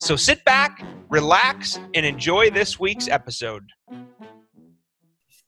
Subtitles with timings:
[0.00, 3.70] So sit back, relax, and enjoy this week's episode.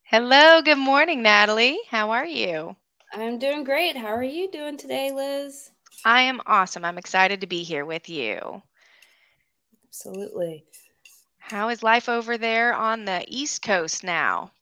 [0.04, 1.78] Hello, good morning, Natalie.
[1.90, 2.74] How are you?
[3.12, 3.96] I'm doing great.
[3.96, 5.70] How are you doing today, Liz?
[6.04, 6.84] I am awesome.
[6.84, 8.62] I'm excited to be here with you.
[9.88, 10.64] Absolutely.
[11.38, 14.52] How is life over there on the East Coast now?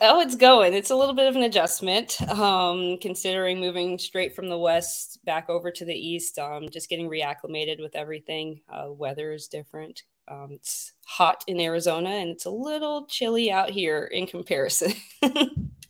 [0.00, 0.74] Oh, it's going.
[0.74, 5.48] It's a little bit of an adjustment, um, considering moving straight from the west back
[5.48, 6.38] over to the east.
[6.38, 8.60] Um, just getting reacclimated with everything.
[8.72, 10.02] Uh, weather is different.
[10.28, 14.92] Um, it's hot in Arizona, and it's a little chilly out here in comparison.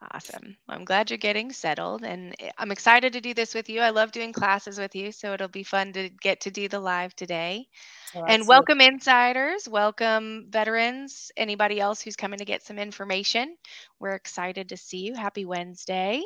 [0.00, 0.56] Awesome.
[0.68, 3.80] I'm glad you're getting settled and eh, I'm excited to do this with you.
[3.80, 6.78] I love doing classes with you, so it'll be fun to get to do the
[6.78, 7.66] live today.
[8.14, 13.56] Oh, and welcome insiders, welcome veterans, anybody else who's coming to get some information.
[13.98, 15.14] We're excited to see you.
[15.16, 16.22] Happy Wednesday.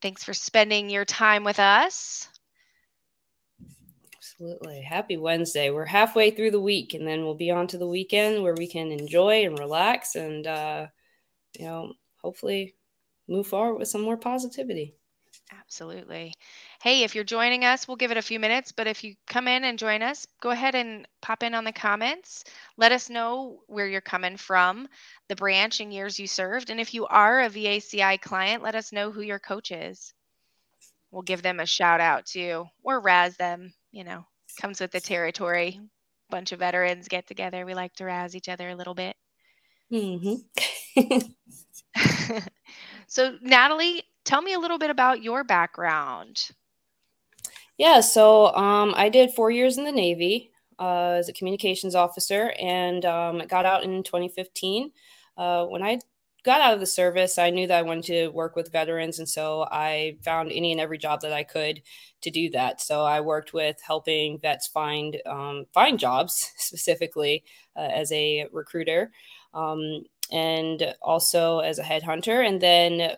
[0.00, 2.28] Thanks for spending your time with us.
[4.16, 4.80] Absolutely.
[4.80, 5.70] Happy Wednesday.
[5.70, 8.68] We're halfway through the week and then we'll be on to the weekend where we
[8.68, 10.86] can enjoy and relax and uh
[11.58, 12.74] you know hopefully
[13.28, 14.94] move forward with some more positivity.
[15.60, 16.34] Absolutely.
[16.82, 19.48] Hey, if you're joining us, we'll give it a few minutes, but if you come
[19.48, 22.44] in and join us, go ahead and pop in on the comments.
[22.76, 24.88] Let us know where you're coming from,
[25.28, 26.70] the branch and years you served.
[26.70, 30.12] And if you are a VACI client, let us know who your coach is.
[31.10, 34.26] We'll give them a shout out too, or razz them, you know,
[34.60, 35.80] comes with the territory.
[36.30, 37.64] Bunch of veterans get together.
[37.64, 39.16] We like to razz each other a little bit.
[39.90, 40.34] Mm-hmm.
[43.06, 46.50] so, Natalie, tell me a little bit about your background.
[47.76, 52.52] Yeah, so um, I did four years in the Navy uh, as a communications officer
[52.60, 54.90] and um, got out in 2015.
[55.36, 56.00] Uh, when I
[56.44, 59.18] got out of the service, I knew that I wanted to work with veterans.
[59.18, 61.82] And so I found any and every job that I could
[62.22, 62.80] to do that.
[62.80, 67.44] So I worked with helping vets find, um, find jobs specifically
[67.76, 69.12] uh, as a recruiter.
[69.54, 72.46] Um, and also as a headhunter.
[72.46, 73.16] And then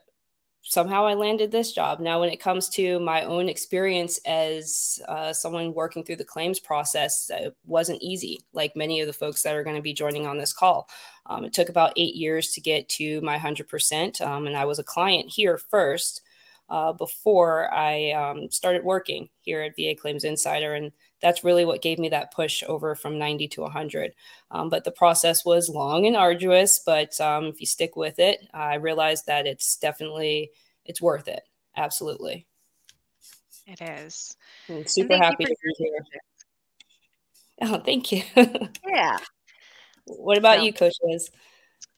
[0.63, 2.01] somehow I landed this job.
[2.01, 6.61] Now, when it comes to my own experience as uh, someone working through the claims
[6.61, 10.27] process, it wasn't easy, like many of the folks that are going to be joining
[10.27, 10.89] on this call.
[11.27, 14.21] Um, it took about eight years to get to my 100%.
[14.21, 16.23] Um, and I was a client here first
[16.69, 20.75] uh, before I um, started working here at VA Claims Insider.
[20.75, 24.15] And that's really what gave me that push over from 90 to 100.
[24.51, 26.81] Um, but the process was long and arduous.
[26.85, 30.51] But um, if you stick with it, I realized that it's definitely
[30.85, 31.43] it's worth it.
[31.77, 32.47] Absolutely.
[33.67, 34.37] It is.
[34.69, 36.07] I'm super happy to be here.
[37.63, 38.23] Oh, thank you.
[38.89, 39.19] yeah.
[40.07, 41.31] What about so, you, Coach Liz?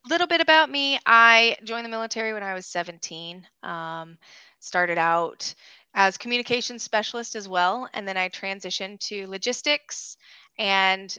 [0.04, 0.98] A little bit about me.
[1.06, 3.46] I joined the military when I was 17.
[3.62, 4.18] Um,
[4.58, 5.54] started out
[5.94, 7.88] as communication specialist as well.
[7.94, 10.16] And then I transitioned to logistics
[10.58, 11.16] and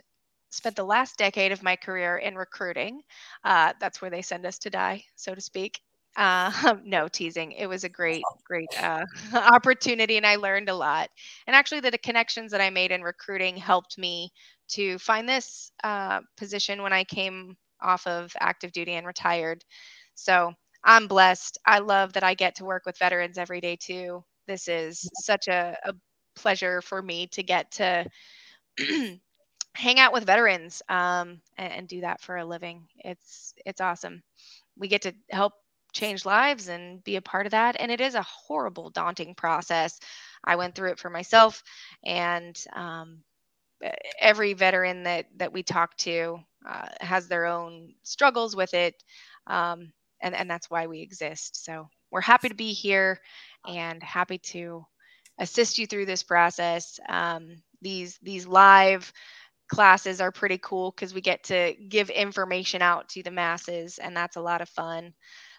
[0.50, 3.02] spent the last decade of my career in recruiting.
[3.44, 5.80] Uh, that's where they send us to die, so to speak.
[6.16, 6.52] Uh,
[6.84, 7.52] no teasing.
[7.54, 11.10] It was a great, great uh, opportunity, and I learned a lot.
[11.48, 14.32] And actually, the, the, connections that I made in recruiting helped me
[14.70, 19.64] to find this uh, position when I came off of active duty and retired.
[20.16, 21.58] So I'm blessed.
[21.66, 24.24] I love that I get to work with veterans every day too.
[24.48, 25.94] This is such a, a
[26.36, 28.06] pleasure for me to get to
[29.76, 32.88] hang out with veterans um, and, and, do that for a living.
[33.00, 34.22] It's it's awesome.
[34.78, 35.54] We get to help
[35.94, 37.76] change lives and be a part of that.
[37.80, 40.00] And it is a horrible, daunting process.
[40.44, 41.64] I went through it for myself,
[42.04, 43.20] and um,
[44.20, 48.96] every veteran that that we talk to uh, has their own struggles with it.
[49.48, 49.92] Um,
[50.22, 51.66] and, and that's why we exist.
[51.66, 53.20] So we're happy to be here
[53.68, 54.86] and happy to
[55.40, 57.00] assist you through this process.
[57.10, 59.12] Um, these these live
[59.68, 64.16] classes are pretty cool because we get to give information out to the masses, and
[64.16, 65.14] that's a lot of fun.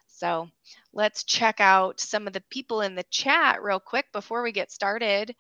[0.07, 0.49] So
[0.93, 4.71] let's check out some of the people in the chat real quick before we get
[4.71, 5.35] started.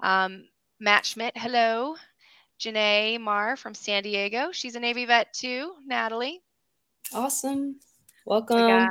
[0.00, 0.44] Um,
[0.78, 1.96] Matt Schmidt, hello.
[2.60, 4.50] Janae Marr from San Diego.
[4.52, 5.72] She's a Navy vet too.
[5.84, 6.42] Natalie.
[7.12, 7.80] Awesome.
[8.24, 8.86] Welcome.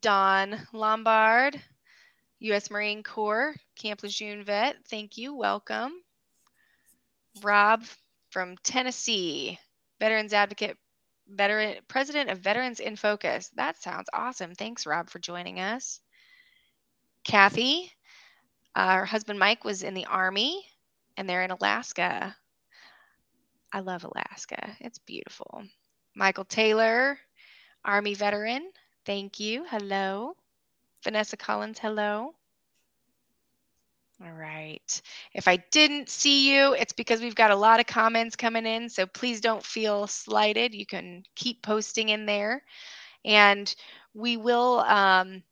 [0.00, 1.60] Don Lombard,
[2.40, 2.70] U.S.
[2.70, 4.76] Marine Corps, Camp Lejeune vet.
[4.88, 5.34] Thank you.
[5.34, 5.92] Welcome.
[7.42, 7.84] Rob
[8.30, 9.58] from Tennessee,
[10.00, 10.76] Veterans Advocate,
[11.28, 13.50] veteran president of Veterans in Focus.
[13.56, 14.54] That sounds awesome.
[14.54, 16.00] Thanks, Rob, for joining us.
[17.24, 17.90] Kathy,
[18.74, 20.64] uh, her husband Mike was in the Army
[21.16, 22.36] and they're in Alaska.
[23.72, 24.76] I love Alaska.
[24.80, 25.64] It's beautiful.
[26.14, 27.18] Michael Taylor,
[27.84, 28.70] Army veteran.
[29.04, 29.64] Thank you.
[29.68, 30.34] Hello.
[31.02, 32.34] Vanessa Collins, hello.
[34.24, 35.02] All right.
[35.34, 38.88] If I didn't see you, it's because we've got a lot of comments coming in.
[38.88, 40.74] So please don't feel slighted.
[40.74, 42.62] You can keep posting in there.
[43.24, 43.74] And
[44.14, 45.42] we will um,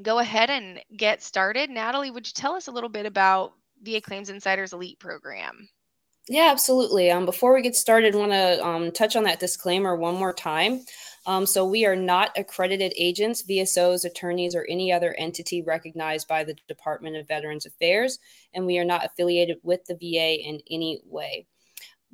[0.00, 1.70] go ahead and get started.
[1.70, 3.52] Natalie, would you tell us a little bit about
[3.82, 5.68] the Claims Insiders Elite program?
[6.28, 7.10] Yeah, absolutely.
[7.10, 10.84] Um, before we get started, want to um, touch on that disclaimer one more time.
[11.24, 16.42] Um, so, we are not accredited agents, VSOs, attorneys, or any other entity recognized by
[16.42, 18.18] the Department of Veterans Affairs,
[18.54, 21.46] and we are not affiliated with the VA in any way.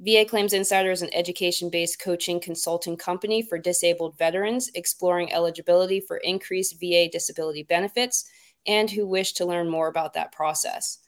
[0.01, 6.01] VA Claims Insider is an education based coaching consulting company for disabled veterans exploring eligibility
[6.01, 8.31] for increased VA disability benefits
[8.67, 10.99] and who wish to learn more about that process.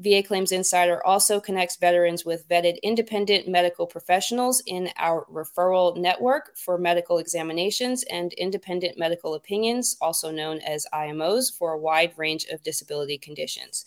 [0.00, 6.56] VA Claims Insider also connects veterans with vetted independent medical professionals in our referral network
[6.56, 12.46] for medical examinations and independent medical opinions, also known as IMOs, for a wide range
[12.46, 13.84] of disability conditions.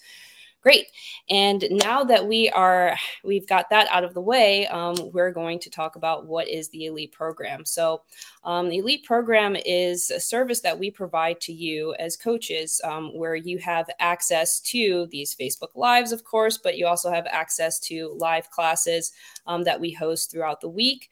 [0.63, 0.87] Great.
[1.29, 2.95] And now that we are,
[3.25, 6.69] we've got that out of the way, um, we're going to talk about what is
[6.69, 7.65] the Elite Program.
[7.65, 8.03] So,
[8.45, 13.13] um, the Elite Program is a service that we provide to you as coaches, um,
[13.13, 17.77] where you have access to these Facebook Lives, of course, but you also have access
[17.81, 19.11] to live classes
[19.45, 21.09] um, that we host throughout the week,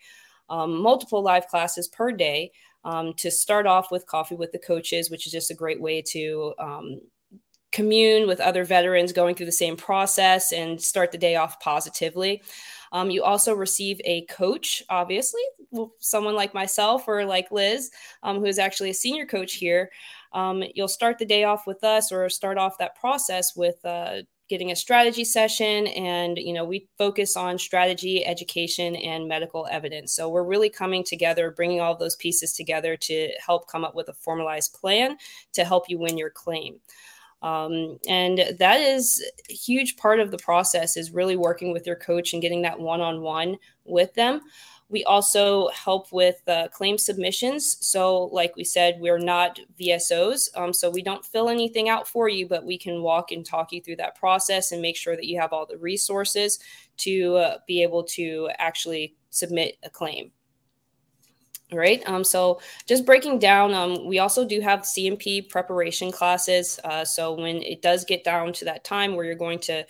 [0.49, 2.53] um, multiple live classes per day.
[2.83, 6.01] Um, to start off with coffee with the coaches, which is just a great way
[6.01, 6.55] to
[7.71, 12.41] commune with other veterans going through the same process and start the day off positively.
[12.91, 15.41] Um, you also receive a coach, obviously,
[15.99, 17.89] someone like myself or like Liz,
[18.23, 19.89] um, who is actually a senior coach here.
[20.33, 24.23] Um, you'll start the day off with us or start off that process with uh,
[24.49, 25.87] getting a strategy session.
[25.87, 30.13] And, you know, we focus on strategy, education, and medical evidence.
[30.13, 34.09] So we're really coming together, bringing all those pieces together to help come up with
[34.09, 35.15] a formalized plan
[35.53, 36.81] to help you win your claim.
[37.41, 41.95] Um, and that is a huge part of the process is really working with your
[41.95, 44.41] coach and getting that one-on-one with them.
[44.89, 47.77] We also help with uh, claim submissions.
[47.79, 52.27] So like we said we're not vsos um, so we don't fill anything out for
[52.27, 55.25] you but we can walk and talk you through that process and make sure that
[55.25, 56.59] you have all the resources
[56.97, 60.31] to uh, be able to actually submit a claim
[61.71, 62.03] right?
[62.07, 67.33] Um, so just breaking down um, we also do have C&P preparation classes uh, so
[67.33, 69.85] when it does get down to that time where you're going to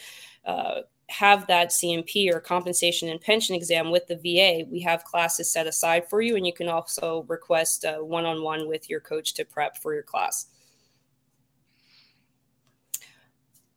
[0.45, 5.51] uh, have that C&P or compensation and pension exam with the va we have classes
[5.51, 9.45] set aside for you and you can also request uh, one-on-one with your coach to
[9.45, 10.45] prep for your class.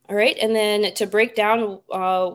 [0.08, 2.32] All right and then to break down uh,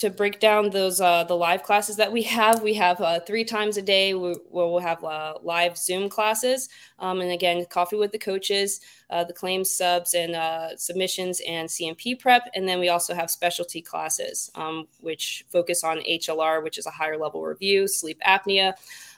[0.00, 2.62] to break down those uh, the live classes that we have.
[2.62, 7.20] We have uh, three times a day where we'll have uh, live zoom classes um,
[7.20, 8.80] and again coffee with the coaches
[9.10, 12.48] uh, the claims subs and uh, submissions and C&P prep.
[12.54, 16.90] And then we also have specialty classes um, which focus on hlr which is a
[16.90, 18.72] higher level review sleep apnea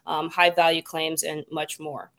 [0.07, 2.11] um, high value claims and much more.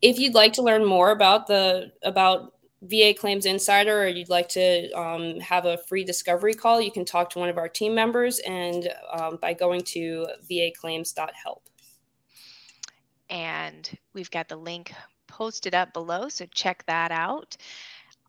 [0.00, 4.48] If you'd like to learn more about the about VA Claims Insider or you'd like
[4.50, 7.94] to um, have a free discovery call, you can talk to one of our team
[7.94, 11.68] members and um, by going to vaclaims.help.
[13.28, 14.92] And we've got the link
[15.26, 17.56] posted up below, so check that out.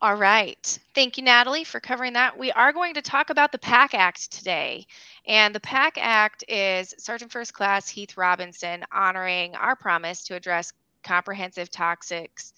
[0.04, 0.80] All right.
[0.96, 2.38] Thank you, Natalie, for covering that.
[2.38, 4.88] We are going to talk about the PACT Act today.
[5.28, 10.74] And the PACT Act is Sergeant First Class Heath Robinson honoring our promise to address
[11.04, 12.54] comprehensive toxics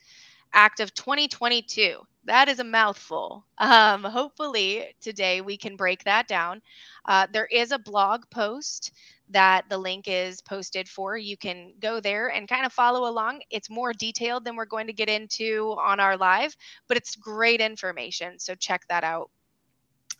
[0.53, 1.99] Act of 2022.
[2.25, 3.45] That is a mouthful.
[3.57, 6.61] Um, hopefully, today we can break that down.
[7.05, 8.91] Uh, there is a blog post
[9.29, 11.17] that the link is posted for.
[11.17, 13.41] You can go there and kind of follow along.
[13.49, 16.55] It's more detailed than we're going to get into on our live,
[16.87, 18.39] but it's great information.
[18.39, 19.29] So check that out.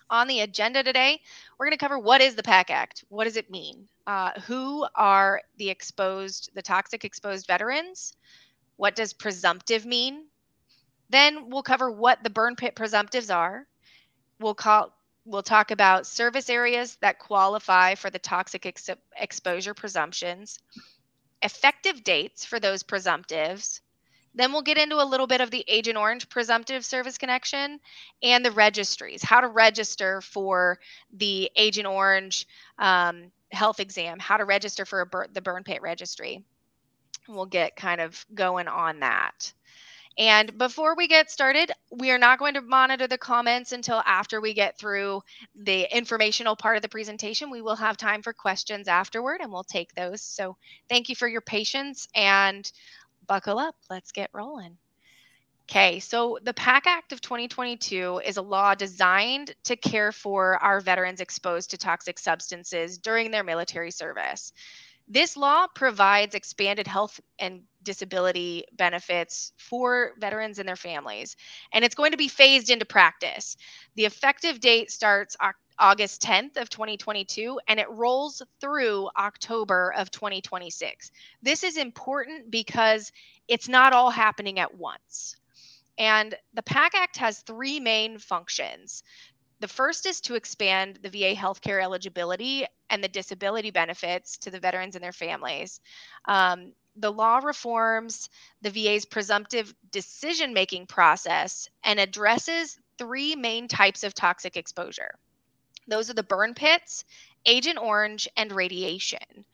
[0.10, 1.22] On the agenda today,
[1.58, 3.04] we're going to cover what is the PACT Act?
[3.10, 3.88] What does it mean?
[4.06, 8.16] Uh, who are the exposed, the toxic exposed veterans?
[8.78, 10.26] What does presumptive mean?
[11.10, 13.68] Then we'll cover what the burn pit presumptives are.
[14.40, 14.94] We'll call
[15.26, 20.60] we'll talk about service areas that qualify for the toxic ex- exposure presumptions,
[21.42, 23.80] effective dates for those presumptives,
[24.36, 27.80] Then we'll get into a little bit of the Agent Orange presumptive service connection
[28.24, 30.80] and the registries, how to register for
[31.12, 32.48] the Agent Orange
[32.80, 36.44] um, health exam, how to register for bur- the burn pit registry.
[37.28, 39.54] We'll get kind of going on that.
[40.18, 44.40] And before we get started, we are not going to monitor the comments until after
[44.40, 45.24] we get through
[45.56, 47.50] the informational part of the presentation.
[47.50, 50.22] We will have time for questions afterward and we'll take those.
[50.22, 50.56] So
[50.88, 52.72] thank you for your patience and
[53.26, 53.76] buckle up.
[53.90, 54.78] Let's get rolling.
[55.70, 60.82] Okay, so the PACT Act of 2022 is a law designed to care for our
[60.82, 64.52] veterans exposed to toxic substances during their military service.
[65.14, 71.36] This law provides expanded health and disability benefits for veterans and their families,
[71.72, 73.56] and it's going to be phased into practice.
[73.94, 75.38] The effective date starts
[75.78, 81.12] August 10th of 2022 and it rolls through October of 2026.
[81.44, 83.12] This is important because
[83.48, 85.36] it's not all happening at once.
[86.00, 89.04] And the PACT Act has three main functions.
[89.64, 94.60] The first is to expand the VA healthcare eligibility and the disability benefits to the
[94.60, 95.80] veterans and their families.
[96.26, 98.30] Um, the law reforms
[98.62, 105.12] the VA's presumptive decision making process and addresses three main types of toxic exposure.
[105.88, 107.06] Those are the burn pits,
[107.46, 109.46] Agent Orange, and radiation.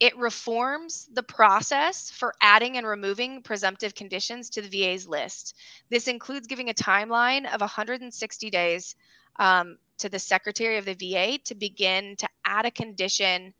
[0.00, 5.54] It reforms the process for adding and removing presumptive conditions to the VA's list.
[5.90, 8.96] This includes giving a timeline of 160 days
[9.36, 13.54] um, to the Secretary of the VA to begin to add a condition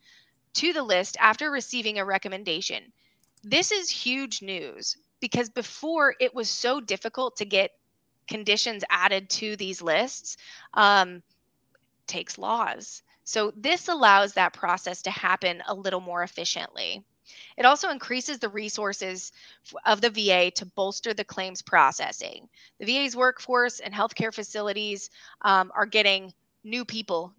[0.54, 2.92] to the list after receiving a recommendation.
[3.42, 7.70] This is huge news because before it was so difficult to get
[8.28, 10.36] conditions added to these lists.
[10.74, 11.22] Um,
[12.06, 13.02] takes laws.
[13.24, 17.04] So this allows that process to happen a little more efficiently.
[17.56, 19.32] It also increases the resources
[19.84, 22.48] of the VA to bolster the claims processing.
[22.78, 25.10] The VA's workforce and healthcare facilities
[25.42, 26.32] um, are getting
[26.64, 27.34] new people,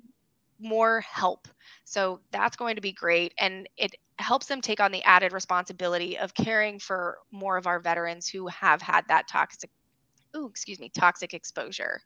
[0.59, 1.47] more help.
[1.85, 3.33] So that's going to be great.
[3.37, 7.79] And it helps them take on the added responsibility of caring for more of our
[7.79, 9.69] veterans who have had that toxic,
[10.33, 12.01] oh, excuse me, toxic exposure.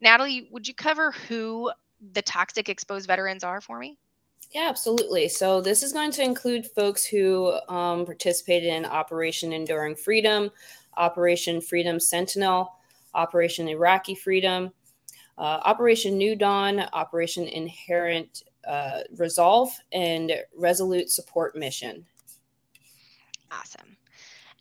[0.00, 1.70] Natalie, would you cover who
[2.12, 3.98] the toxic exposed veterans are for me?
[4.52, 5.28] Yeah, absolutely.
[5.28, 10.50] So this is going to include folks who um, participated in Operation Enduring Freedom,
[10.96, 12.72] Operation Freedom Sentinel,
[13.14, 14.72] Operation Iraqi Freedom,
[15.38, 22.04] uh, Operation New Dawn, Operation Inherent uh, Resolve, and Resolute Support Mission.
[23.52, 23.96] Awesome.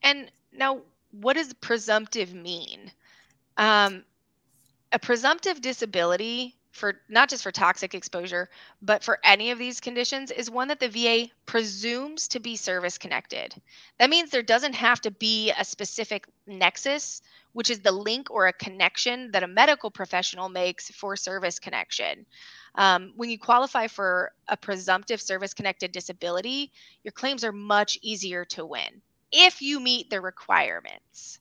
[0.03, 2.91] And now, what does presumptive mean?
[3.57, 4.03] Um,
[4.91, 8.49] a presumptive disability for not just for toxic exposure,
[8.81, 12.97] but for any of these conditions is one that the VA presumes to be service
[12.97, 13.55] connected.
[13.97, 17.21] That means there doesn't have to be a specific nexus,
[17.53, 22.25] which is the link or a connection that a medical professional makes for service connection.
[22.75, 28.43] Um, when you qualify for a presumptive service connected disability, your claims are much easier
[28.45, 29.01] to win
[29.31, 31.39] if you meet the requirements.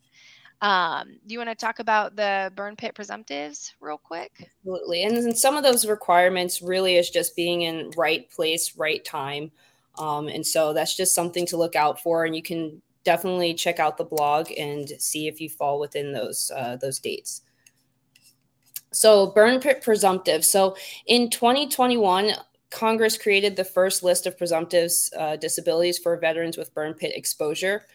[0.60, 4.32] Um, do you want to talk about the burn pit presumptives real quick?
[4.40, 5.04] Absolutely.
[5.04, 9.50] And some of those requirements really is just being in right place, right time.
[9.98, 12.24] Um, and so that's just something to look out for.
[12.24, 16.50] And you can definitely check out the blog and see if you fall within those
[16.54, 17.42] uh, those dates.
[18.90, 20.44] So burn pit presumptive.
[20.44, 22.32] So in 2021,
[22.70, 27.86] Congress created the first list of presumptives uh, disabilities for veterans with burn pit exposure.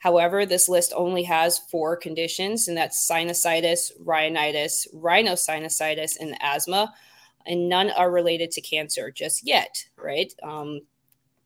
[0.00, 6.92] However, this list only has four conditions, and that's sinusitis, rhinitis, rhinosinusitis, and asthma.
[7.46, 10.32] And none are related to cancer just yet, right?
[10.42, 10.80] Um,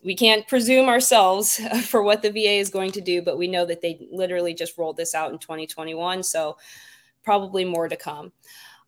[0.03, 3.67] we can't presume ourselves for what the VA is going to do, but we know
[3.67, 6.23] that they literally just rolled this out in 2021.
[6.23, 6.57] So,
[7.23, 8.33] probably more to come.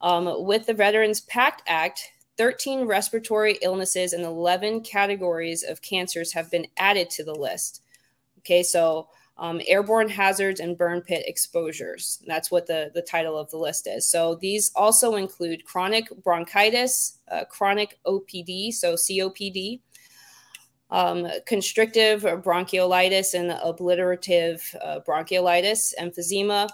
[0.00, 6.50] Um, with the Veterans PACT Act, 13 respiratory illnesses and 11 categories of cancers have
[6.50, 7.82] been added to the list.
[8.38, 9.08] Okay, so
[9.38, 12.22] um, airborne hazards and burn pit exposures.
[12.26, 14.06] That's what the, the title of the list is.
[14.06, 19.80] So these also include chronic bronchitis, uh, chronic OPD, so COPD,
[20.92, 26.68] um, constrictive bronchiolitis and obliterative uh, bronchiolitis, emphysema,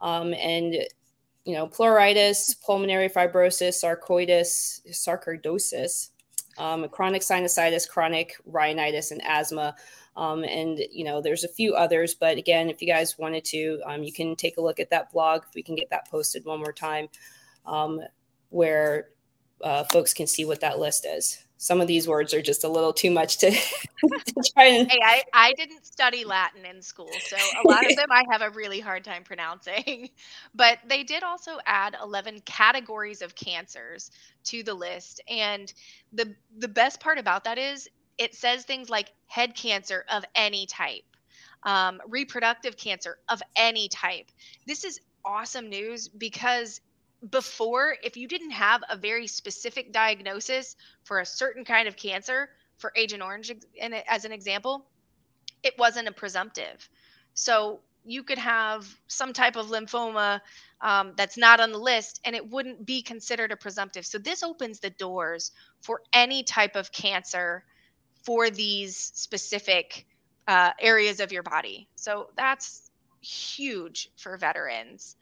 [0.00, 0.74] um, and
[1.46, 6.10] you know pleuritis, pulmonary fibrosis, sarcoidosis, sarcoidosis,
[6.58, 9.74] um, chronic sinusitis, chronic rhinitis, and asthma.
[10.16, 13.80] Um, and you know, there's a few others, but again, if you guys wanted to,
[13.84, 15.42] um, you can take a look at that blog.
[15.54, 17.08] We can get that posted one more time,
[17.66, 18.00] um,
[18.48, 19.08] where
[19.62, 21.42] uh, folks can see what that list is.
[21.58, 24.90] some of these words are just a little too much to, to try and.
[24.90, 28.42] Hey, I, I didn't study Latin in school, so a lot of them I have
[28.42, 30.10] a really hard time pronouncing.
[30.54, 34.10] But they did also add 11 categories of cancers
[34.44, 35.20] to the list.
[35.28, 35.72] And
[36.12, 40.66] the the best part about that is it says things like head cancer of any
[40.66, 41.04] type,
[41.62, 44.30] um, reproductive cancer of any type.
[44.66, 46.80] This is awesome news because
[47.30, 52.50] before, if you didn't have a very specific diagnosis for a certain kind of cancer,
[52.76, 53.52] for Agent Orange
[54.06, 54.86] as an example,
[55.62, 56.88] it wasn't a presumptive.
[57.34, 60.40] So you could have some type of lymphoma
[60.80, 64.06] um, that's not on the list and it wouldn't be considered a presumptive.
[64.06, 67.64] So this opens the doors for any type of cancer
[68.26, 70.04] for these specific
[70.48, 71.88] uh, areas of your body.
[71.94, 72.90] So that's
[73.20, 75.16] huge for veterans.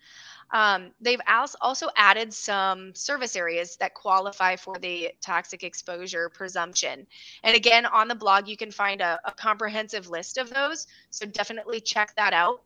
[0.50, 1.20] Um, they've
[1.60, 7.06] also added some service areas that qualify for the toxic exposure presumption.
[7.42, 10.86] And again, on the blog, you can find a, a comprehensive list of those.
[11.10, 12.62] So definitely check that out.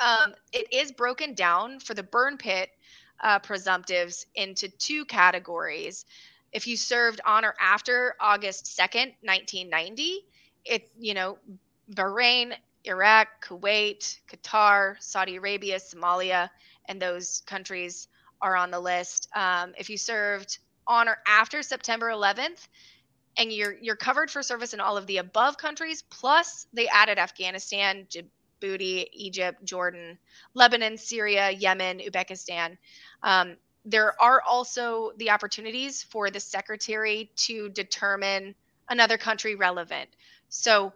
[0.00, 2.70] Um, it is broken down for the burn pit
[3.20, 6.06] uh, presumptives into two categories.
[6.54, 10.24] If you served on or after August 2nd, 1990,
[10.64, 11.36] it, you know,
[11.92, 16.48] Bahrain, Iraq, Kuwait, Qatar, Saudi Arabia, Somalia,
[16.88, 18.08] and those countries
[18.40, 19.28] are on the list.
[19.34, 22.68] Um, if you served on or after September 11th,
[23.36, 27.18] and you're you're covered for service in all of the above countries, plus they added
[27.18, 30.18] Afghanistan, Djibouti, Egypt, Jordan,
[30.54, 32.76] Lebanon, Syria, Yemen, Uzbekistan.
[33.22, 38.54] Um, there are also the opportunities for the secretary to determine
[38.88, 40.08] another country relevant.
[40.48, 40.92] So,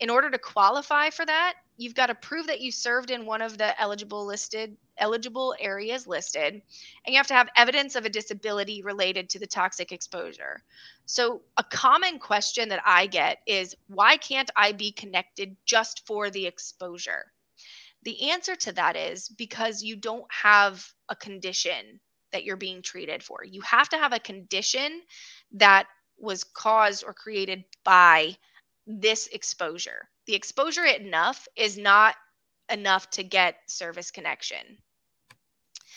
[0.00, 3.42] in order to qualify for that, you've got to prove that you served in one
[3.42, 6.62] of the eligible listed eligible areas listed, and
[7.12, 10.62] you have to have evidence of a disability related to the toxic exposure.
[11.06, 16.30] So, a common question that I get is why can't I be connected just for
[16.30, 17.32] the exposure?
[18.04, 22.00] The answer to that is because you don't have a condition
[22.32, 23.44] that you're being treated for.
[23.44, 25.02] You have to have a condition
[25.52, 25.86] that
[26.18, 28.36] was caused or created by
[28.86, 30.08] this exposure.
[30.26, 32.14] The exposure enough is not
[32.70, 34.78] enough to get service connection.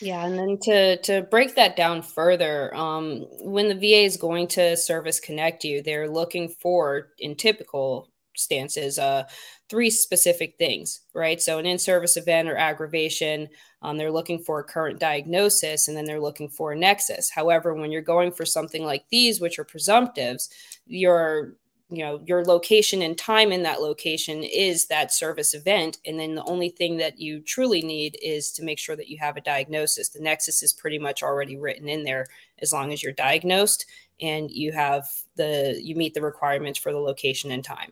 [0.01, 4.47] Yeah, and then to to break that down further, um, when the VA is going
[4.49, 9.23] to service connect you, they're looking for in typical stances uh,
[9.69, 11.41] three specific things, right?
[11.41, 13.47] So an in-service event or aggravation,
[13.85, 17.29] um, they're looking for a current diagnosis, and then they're looking for a nexus.
[17.29, 20.49] However, when you're going for something like these, which are presumptives,
[20.87, 21.53] you're
[21.91, 26.33] you know your location and time in that location is that service event and then
[26.33, 29.41] the only thing that you truly need is to make sure that you have a
[29.41, 30.09] diagnosis.
[30.09, 32.25] The nexus is pretty much already written in there
[32.57, 33.85] as long as you're diagnosed
[34.19, 37.91] and you have the you meet the requirements for the location and time.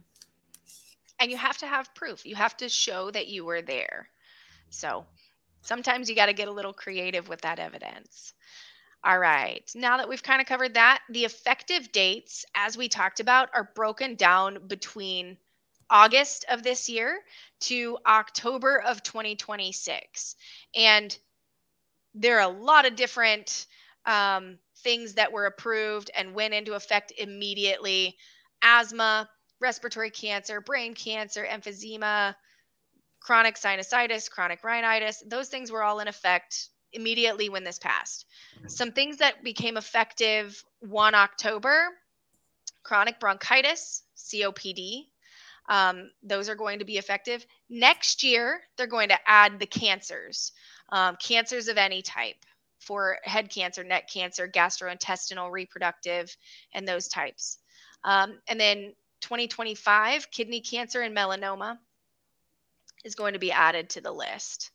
[1.20, 2.26] And you have to have proof.
[2.26, 4.10] You have to show that you were there.
[4.72, 5.06] So
[5.64, 8.34] sometimes you got to get a little creative with that evidence
[9.06, 9.70] all right.
[9.76, 13.70] Now that we've kind of covered that, the effective dates, as we talked about, are
[13.76, 15.38] broken down between
[15.90, 17.20] August of this year
[17.62, 20.36] to October of 2026.
[20.76, 21.18] And
[22.16, 23.66] there are a lot of different
[24.06, 28.16] um, things that were approved and went into effect immediately
[28.62, 32.36] asthma, respiratory cancer, brain cancer, emphysema,
[33.24, 35.24] chronic sinusitis, chronic rhinitis.
[35.26, 38.26] Those things were all in effect immediately when this passed.
[38.58, 38.68] Mm-hmm.
[38.68, 41.90] Some things that became effective 1 October
[42.84, 45.06] chronic bronchitis, COPD.
[45.70, 47.46] Um, those are going to be effective.
[47.70, 50.52] Next year, they're going to add the cancers,
[50.90, 52.36] um, cancers of any type
[52.80, 56.36] for head cancer, neck cancer, gastrointestinal, reproductive,
[56.74, 57.60] and those types.
[58.04, 61.78] Um, and then 2025, kidney cancer and melanoma
[63.04, 64.72] is going to be added to the list.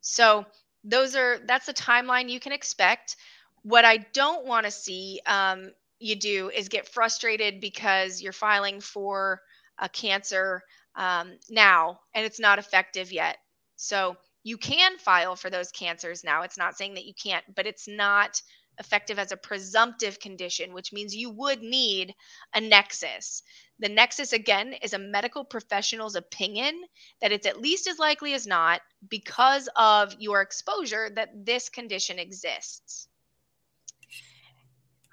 [0.00, 0.44] So
[0.84, 3.16] those are that's the timeline you can expect.
[3.62, 8.80] What I don't want to see um, you do is get frustrated because you're filing
[8.80, 9.40] for
[9.78, 10.62] a cancer
[10.96, 13.38] um, now and it's not effective yet.
[13.76, 16.42] So you can file for those cancers now.
[16.42, 18.40] It's not saying that you can't, but it's not
[18.78, 22.14] effective as a presumptive condition, which means you would need
[22.54, 23.42] a nexus.
[23.84, 26.84] The nexus, again, is a medical professional's opinion
[27.20, 32.18] that it's at least as likely as not because of your exposure that this condition
[32.18, 33.08] exists.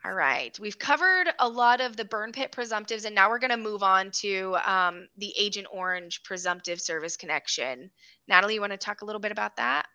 [0.06, 3.52] All right, we've covered a lot of the burn pit presumptives, and now we're going
[3.52, 7.92] to move on to um, the Agent Orange presumptive service connection.
[8.30, 9.88] Natalie, you want to talk a little bit about that?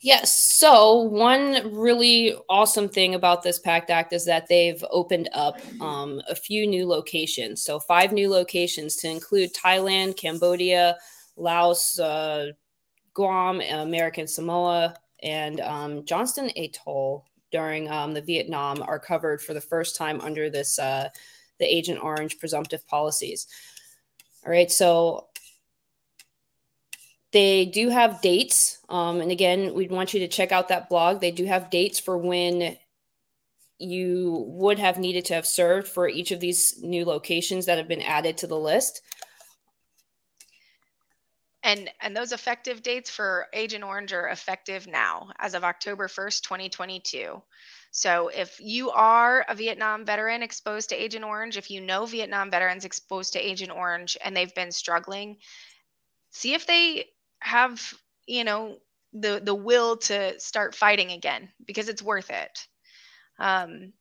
[0.00, 0.54] Yes.
[0.58, 6.20] So, one really awesome thing about this PACT Act is that they've opened up um,
[6.28, 7.62] a few new locations.
[7.62, 10.96] So, five new locations to include Thailand, Cambodia,
[11.36, 12.52] Laos, uh,
[13.14, 19.60] Guam, American Samoa, and um, Johnston Atoll during um, the Vietnam are covered for the
[19.60, 21.08] first time under this uh,
[21.58, 23.46] the Agent Orange presumptive policies.
[24.44, 24.70] All right.
[24.70, 25.28] So,
[27.34, 28.78] they do have dates.
[28.88, 31.20] Um, and again, we'd want you to check out that blog.
[31.20, 32.76] They do have dates for when
[33.80, 37.88] you would have needed to have served for each of these new locations that have
[37.88, 39.02] been added to the list.
[41.64, 46.42] And and those effective dates for Agent Orange are effective now as of October 1st,
[46.42, 47.42] 2022.
[47.90, 52.48] So if you are a Vietnam veteran exposed to Agent Orange, if you know Vietnam
[52.48, 55.38] veterans exposed to Agent Orange and they've been struggling,
[56.30, 57.06] see if they
[57.44, 57.94] have
[58.26, 58.78] you know
[59.12, 62.66] the the will to start fighting again because it's worth it.
[63.38, 63.92] Um,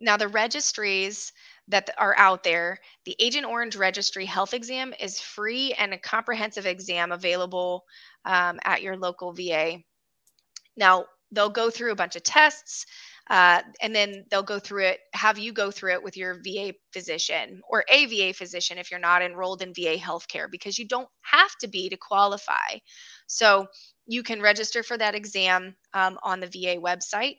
[0.00, 1.32] now the registries
[1.68, 6.66] that are out there the agent orange registry health exam is free and a comprehensive
[6.66, 7.84] exam available
[8.24, 9.78] um, at your local va
[10.76, 12.84] now they'll go through a bunch of tests
[13.30, 16.74] uh, and then they'll go through it, have you go through it with your VA
[16.92, 21.08] physician or a VA physician if you're not enrolled in VA healthcare, because you don't
[21.22, 22.78] have to be to qualify.
[23.26, 23.66] So
[24.06, 27.36] you can register for that exam um, on the VA website.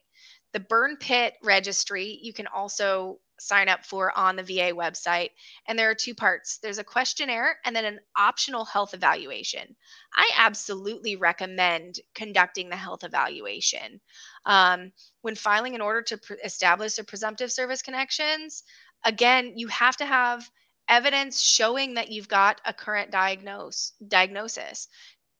[0.53, 5.29] The burn pit registry, you can also sign up for on the VA website.
[5.67, 9.75] And there are two parts there's a questionnaire and then an optional health evaluation.
[10.13, 13.99] I absolutely recommend conducting the health evaluation.
[14.45, 18.63] Um, when filing an order to establish a presumptive service connections,
[19.03, 20.49] again, you have to have
[20.89, 24.87] evidence showing that you've got a current diagnose, diagnosis.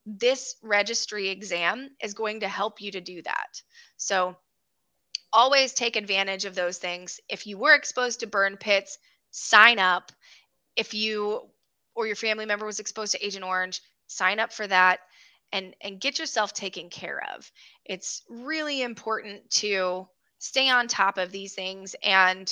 [0.05, 3.61] This registry exam is going to help you to do that.
[3.97, 4.37] So,
[5.31, 7.19] always take advantage of those things.
[7.27, 8.99] If you were exposed to burn pits,
[9.31, 10.11] sign up.
[10.75, 11.49] If you
[11.95, 14.99] or your family member was exposed to Agent Orange, sign up for that
[15.53, 17.49] and and get yourself taken care of.
[17.85, 20.07] It's really important to
[20.39, 22.51] stay on top of these things and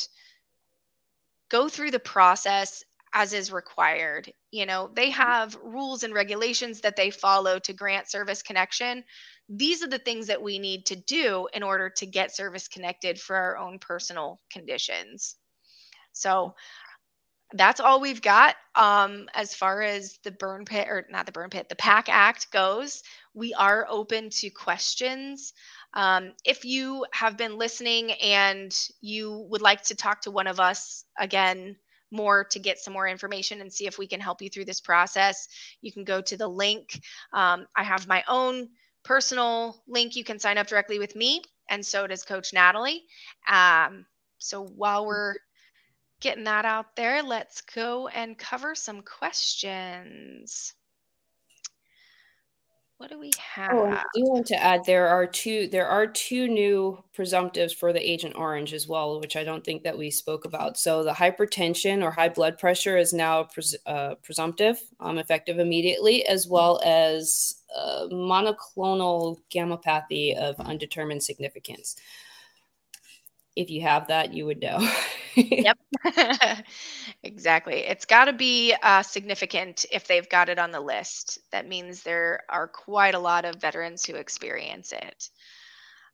[1.49, 4.31] go through the process as is required.
[4.51, 9.03] You know, they have rules and regulations that they follow to grant service connection
[9.53, 13.19] these are the things that we need to do in order to get service connected
[13.19, 15.35] for our own personal conditions.
[16.13, 16.55] So
[17.53, 21.49] that's all we've got um, as far as the burn pit or not the burn
[21.49, 23.03] pit, the PACT Act goes.
[23.33, 25.53] We are open to questions.
[25.93, 30.59] Um, if you have been listening and you would like to talk to one of
[30.59, 31.75] us again,
[32.11, 34.81] more to get some more information and see if we can help you through this
[34.81, 35.47] process,
[35.81, 36.99] you can go to the link.
[37.33, 38.69] Um, I have my own
[39.03, 40.15] personal link.
[40.15, 43.03] You can sign up directly with me, and so does Coach Natalie.
[43.47, 44.05] Um,
[44.39, 45.35] so while we're
[46.21, 50.73] getting that out there, let's go and cover some questions.
[52.97, 53.71] What do we have?
[53.73, 57.91] Oh, I do want to add there are two there are two new presumptives for
[57.91, 60.77] the Agent Orange as well, which I don't think that we spoke about.
[60.77, 66.27] So the hypertension or high blood pressure is now pres- uh, presumptive, um, effective immediately,
[66.27, 71.95] as well as uh, monoclonal gammopathy of undetermined significance
[73.61, 74.87] if you have that, you would know.
[75.35, 75.77] yep.
[77.23, 77.79] exactly.
[77.79, 81.39] It's got to be uh, significant if they've got it on the list.
[81.51, 85.29] That means there are quite a lot of veterans who experience it.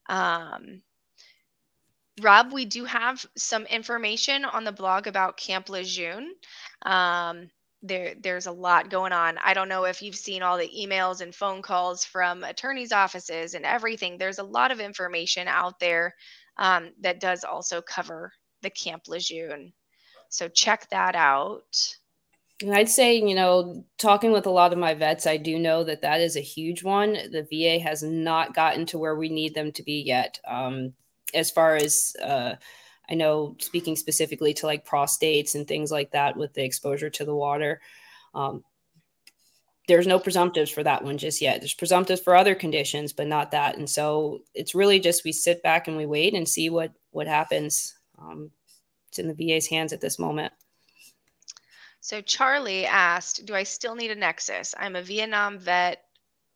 [0.09, 0.81] Um,
[2.21, 6.33] Rob, we do have some information on the blog about Camp Lejeune.
[6.83, 7.49] Um,
[7.83, 9.37] there, there's a lot going on.
[9.37, 13.53] I don't know if you've seen all the emails and phone calls from attorneys' offices
[13.53, 14.17] and everything.
[14.17, 16.15] There's a lot of information out there
[16.57, 19.73] um, that does also cover the Camp Lejeune.
[20.29, 21.77] So check that out.
[22.61, 25.83] And I'd say, you know, talking with a lot of my vets, I do know
[25.83, 27.13] that that is a huge one.
[27.13, 30.39] The VA has not gotten to where we need them to be yet.
[30.47, 30.93] Um,
[31.35, 32.55] as far as uh,
[33.09, 37.25] I know, speaking specifically to like prostates and things like that with the exposure to
[37.25, 37.79] the water,
[38.33, 38.63] um,
[39.87, 41.61] there's no presumptives for that one just yet.
[41.61, 43.77] There's presumptives for other conditions, but not that.
[43.77, 47.27] And so it's really just we sit back and we wait and see what what
[47.27, 47.95] happens.
[48.19, 48.51] Um,
[49.09, 50.51] it's in the VA's hands at this moment.
[52.01, 54.75] So Charlie asked, "Do I still need a nexus?
[54.77, 56.03] I'm a Vietnam vet,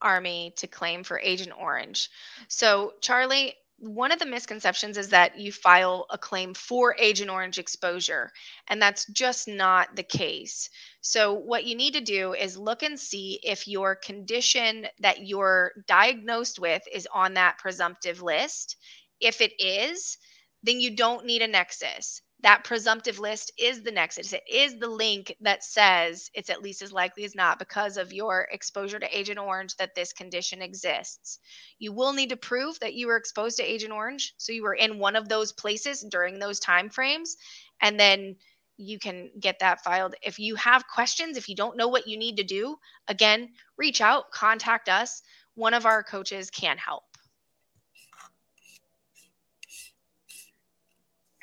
[0.01, 2.09] Army to claim for Agent Orange."
[2.49, 7.57] So Charlie, one of the misconceptions is that you file a claim for Agent Orange
[7.57, 8.31] exposure,
[8.67, 10.69] and that's just not the case.
[11.01, 15.71] So, what you need to do is look and see if your condition that you're
[15.87, 18.77] diagnosed with is on that presumptive list.
[19.19, 20.17] If it is,
[20.61, 24.33] then you don't need a nexus that presumptive list is the nexus.
[24.33, 28.13] It is the link that says it's at least as likely as not because of
[28.13, 31.39] your exposure to Agent Orange that this condition exists.
[31.79, 34.73] You will need to prove that you were exposed to Agent Orange, so you were
[34.73, 37.37] in one of those places during those time frames,
[37.81, 38.35] and then
[38.77, 40.15] you can get that filed.
[40.23, 42.77] If you have questions, if you don't know what you need to do,
[43.07, 45.21] again, reach out, contact us.
[45.53, 47.03] One of our coaches can help.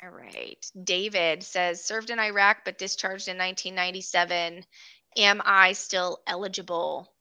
[0.01, 0.65] All right.
[0.83, 4.65] David says served in Iraq but discharged in 1997.
[5.17, 7.11] Am I still eligible?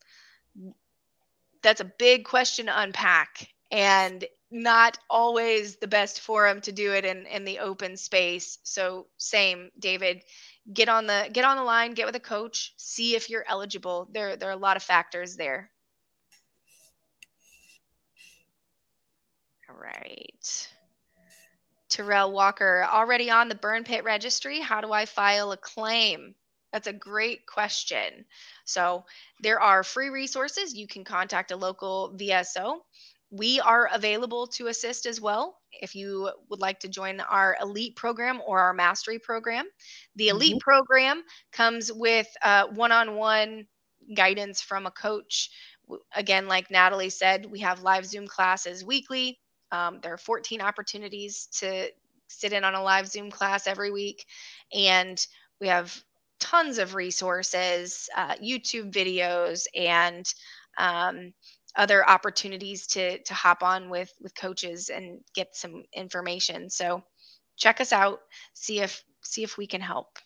[1.62, 7.04] That's a big question to unpack and not always the best forum to do it
[7.04, 8.58] in in the open space.
[8.62, 10.22] So same, David,
[10.72, 14.08] get on the get on the line, get with a coach, see if you're eligible.
[14.12, 15.70] There there are a lot of factors there.
[19.68, 20.68] All right.
[21.88, 24.60] Terrell Walker, already on the burn pit registry.
[24.60, 26.34] How do I file a claim?
[26.72, 28.26] That's a great question.
[28.64, 29.04] So,
[29.40, 30.74] there are free resources.
[30.74, 32.80] You can contact a local VSO.
[33.30, 37.94] We are available to assist as well if you would like to join our elite
[37.96, 39.66] program or our mastery program.
[40.16, 40.58] The elite mm-hmm.
[40.58, 41.22] program
[41.52, 42.26] comes with
[42.74, 43.66] one on one
[44.14, 45.50] guidance from a coach.
[46.14, 49.38] Again, like Natalie said, we have live Zoom classes weekly.
[49.72, 51.88] Um, there are 14 opportunities to
[52.28, 54.24] sit in on a live Zoom class every week.
[54.72, 55.24] And
[55.60, 56.02] we have
[56.40, 60.26] tons of resources, uh, YouTube videos, and
[60.78, 61.32] um,
[61.76, 66.70] other opportunities to to hop on with with coaches and get some information.
[66.70, 67.02] So
[67.56, 68.20] check us out,
[68.54, 70.18] see if see if we can help.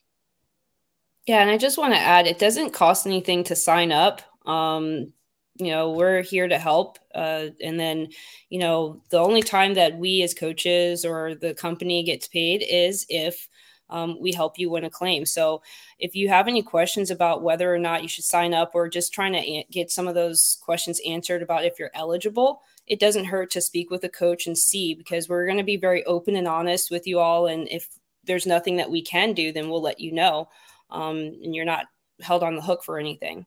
[1.26, 4.22] Yeah, and I just want to add, it doesn't cost anything to sign up.
[4.44, 5.12] Um,
[5.56, 8.08] you know we're here to help uh, and then
[8.48, 13.06] you know the only time that we as coaches or the company gets paid is
[13.08, 13.48] if
[13.90, 15.26] um, we help you win a claim.
[15.26, 15.62] So
[15.98, 19.12] if you have any questions about whether or not you should sign up or just
[19.12, 23.26] trying to a- get some of those questions answered about if you're eligible it doesn't
[23.26, 26.36] hurt to speak with a coach and see because we're going to be very open
[26.36, 27.88] and honest with you all and if
[28.24, 30.48] there's nothing that we can do then we'll let you know
[30.90, 31.86] um, and you're not
[32.20, 33.46] held on the hook for anything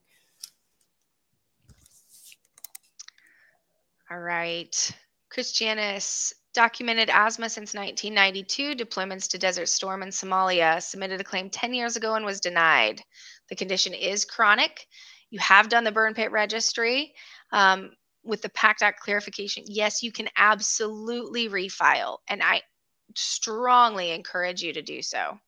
[4.08, 4.92] All right.
[5.34, 11.74] Christianis documented asthma since 1992, deployments to Desert Storm in Somalia, submitted a claim 10
[11.74, 13.02] years ago and was denied.
[13.48, 14.86] The condition is chronic.
[15.30, 17.14] You have done the burn pit registry.
[17.52, 17.90] Um,
[18.22, 22.18] with the PACT Act clarification, yes, you can absolutely refile.
[22.28, 22.62] And I
[23.16, 25.38] strongly encourage you to do so.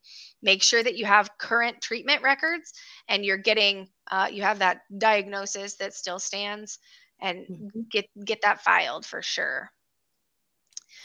[0.42, 2.72] Make sure that you have current treatment records
[3.08, 6.78] and you're getting, uh, you have that diagnosis that still stands
[7.20, 7.80] and mm-hmm.
[7.90, 9.70] get get that filed for sure.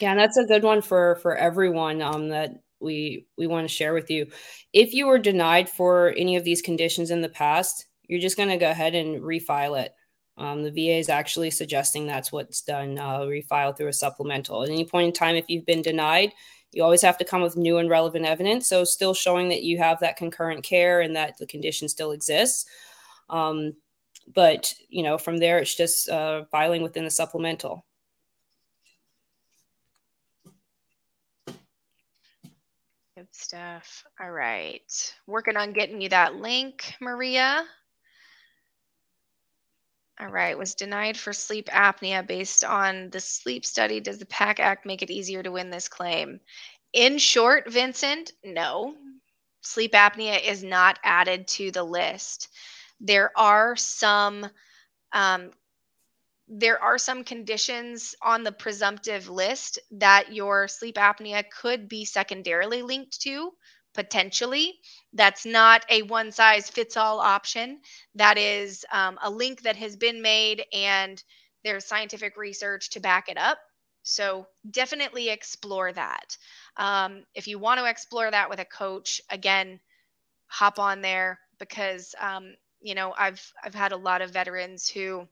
[0.00, 3.74] Yeah, and that's a good one for for everyone um, that we we want to
[3.74, 4.26] share with you.
[4.72, 8.48] If you were denied for any of these conditions in the past, you're just going
[8.48, 9.94] to go ahead and refile it.
[10.36, 12.98] Um, the VA is actually suggesting that's what's done.
[12.98, 14.64] Uh, refile through a supplemental.
[14.64, 16.32] At any point in time, if you've been denied,
[16.72, 18.66] you always have to come with new and relevant evidence.
[18.66, 22.66] So, still showing that you have that concurrent care and that the condition still exists.
[23.30, 23.74] Um,
[24.32, 27.84] but you know from there it's just uh, filing within the supplemental.
[33.16, 34.04] Good stuff.
[34.20, 35.14] All right.
[35.26, 37.64] Working on getting you that link maria.
[40.20, 40.58] All right.
[40.58, 44.00] Was denied for sleep apnea based on the sleep study.
[44.00, 46.40] Does the PACT Act make it easier to win this claim?
[46.92, 48.94] In short vincent no.
[49.62, 52.48] Sleep apnea is not added to the list
[53.00, 54.46] there are some
[55.12, 55.50] um,
[56.48, 62.82] there are some conditions on the presumptive list that your sleep apnea could be secondarily
[62.82, 63.50] linked to
[63.94, 64.74] potentially.
[65.12, 67.80] That's not a one size fits all option.
[68.16, 71.22] That is um, a link that has been made and
[71.62, 73.58] there's scientific research to back it up.
[74.02, 76.36] So definitely explore that.
[76.76, 79.80] Um, if you want to explore that with a coach again
[80.46, 82.54] hop on there because um,
[82.84, 85.26] you know i've i've had a lot of veterans who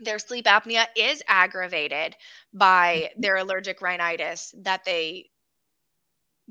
[0.00, 2.16] their sleep apnea is aggravated
[2.52, 3.20] by mm-hmm.
[3.20, 5.30] their allergic rhinitis that they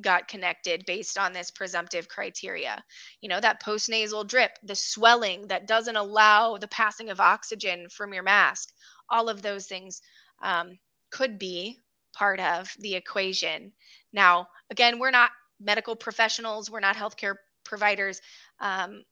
[0.01, 2.84] got connected based on this presumptive criteria.
[3.21, 8.13] You know, that postnasal drip, the swelling that doesn't allow the passing of oxygen from
[8.13, 8.69] your mask,
[9.10, 10.01] all of those things
[10.41, 10.77] um,
[11.12, 11.79] could be
[12.13, 13.71] part of the equation.
[14.12, 15.31] Now, again, we're not
[15.62, 18.21] medical professionals, we're not healthcare providers,
[18.60, 19.03] um,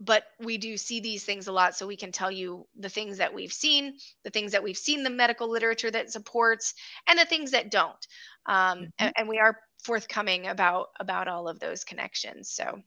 [0.00, 1.76] but we do see these things a lot.
[1.76, 5.02] So we can tell you the things that we've seen, the things that we've seen
[5.02, 6.74] the medical literature that supports,
[7.06, 8.06] and the things that don't.
[8.46, 8.84] Um, mm-hmm.
[8.98, 12.50] and, and we are forthcoming about about all of those connections.
[12.50, 12.80] So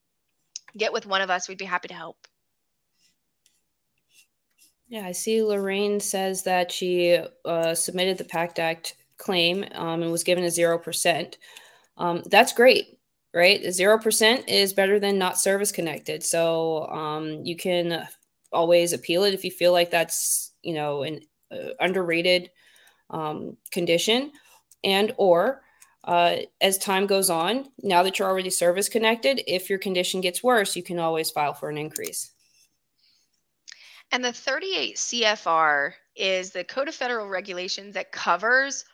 [0.76, 1.48] get with one of us.
[1.48, 2.18] We'd be happy to help.
[4.88, 10.12] Yeah, I see Lorraine says that she uh, submitted the PACT Act claim um, and
[10.12, 11.36] was given a 0%.
[11.98, 12.93] Um, that's great,
[13.34, 13.62] right?
[13.62, 16.24] 0% is better than not service connected.
[16.24, 18.08] So um, you can
[18.52, 22.52] always appeal it if you feel like that's, you know, an uh, underrated
[23.10, 24.32] um, condition
[24.84, 25.62] and or
[26.04, 30.44] uh, as time goes on, now that you're already service connected, if your condition gets
[30.44, 32.32] worse, you can always file for an increase.
[34.12, 38.86] And the 38 CFR is the Code of Federal Regulations that covers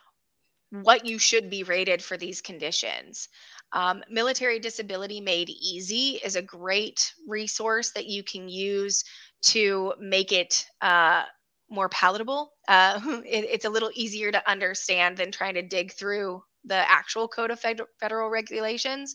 [0.70, 3.28] what you should be rated for these conditions.
[3.72, 9.04] Um, Military Disability Made Easy is a great resource that you can use
[9.42, 11.22] to make it uh,
[11.68, 12.52] more palatable.
[12.68, 17.28] Uh, it, it's a little easier to understand than trying to dig through the actual
[17.28, 19.14] code of fed- federal regulations.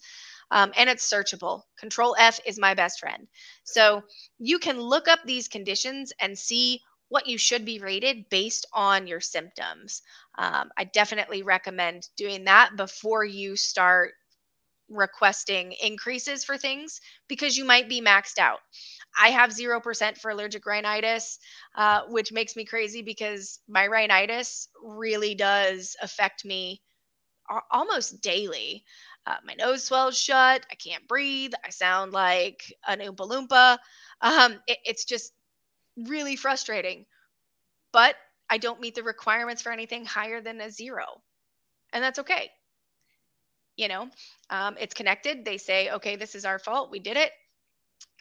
[0.51, 1.63] Um, and it's searchable.
[1.79, 3.27] Control F is my best friend.
[3.63, 4.03] So
[4.37, 9.07] you can look up these conditions and see what you should be rated based on
[9.07, 10.01] your symptoms.
[10.37, 14.13] Um, I definitely recommend doing that before you start
[14.89, 18.59] requesting increases for things because you might be maxed out.
[19.19, 21.39] I have 0% for allergic rhinitis,
[21.75, 26.81] uh, which makes me crazy because my rhinitis really does affect me
[27.71, 28.83] almost daily.
[29.25, 30.65] Uh, my nose swells shut.
[30.71, 31.53] I can't breathe.
[31.65, 33.77] I sound like an Oompa Loompa.
[34.21, 35.33] Um, it, it's just
[35.97, 37.05] really frustrating.
[37.91, 38.15] But
[38.49, 41.05] I don't meet the requirements for anything higher than a zero.
[41.93, 42.51] And that's okay.
[43.77, 44.09] You know,
[44.49, 45.43] um, it's connected.
[45.43, 46.91] They say, okay, this is our fault.
[46.91, 47.31] We did it.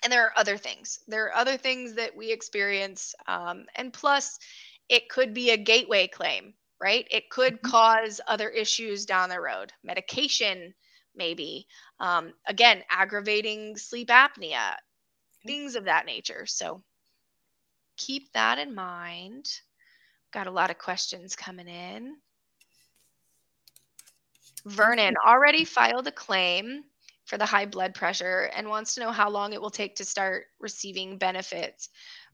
[0.02, 0.98] And there are other things.
[1.06, 3.14] There are other things that we experience.
[3.26, 4.38] Um, and plus,
[4.88, 7.06] it could be a gateway claim right?
[7.10, 7.70] It could mm-hmm.
[7.70, 9.72] cause other issues down the road.
[9.82, 10.74] Medication,
[11.16, 11.66] maybe.
[11.98, 14.74] Um, again, aggravating sleep apnea,
[15.46, 16.44] things of that nature.
[16.46, 16.82] So
[17.96, 19.46] keep that in mind.
[20.32, 22.16] Got a lot of questions coming in.
[24.66, 26.84] Vernon already filed a claim
[27.24, 30.04] for the high blood pressure and wants to know how long it will take to
[30.04, 31.88] start receiving benefits.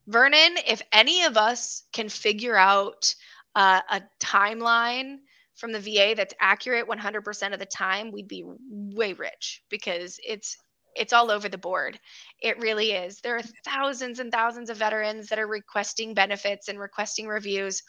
[0.07, 3.13] Vernon, if any of us can figure out
[3.55, 5.17] uh, a timeline
[5.55, 10.57] from the VA that's accurate 100% of the time, we'd be way rich because it's
[10.93, 11.97] it's all over the board.
[12.41, 13.21] It really is.
[13.21, 17.81] There are thousands and thousands of veterans that are requesting benefits and requesting reviews,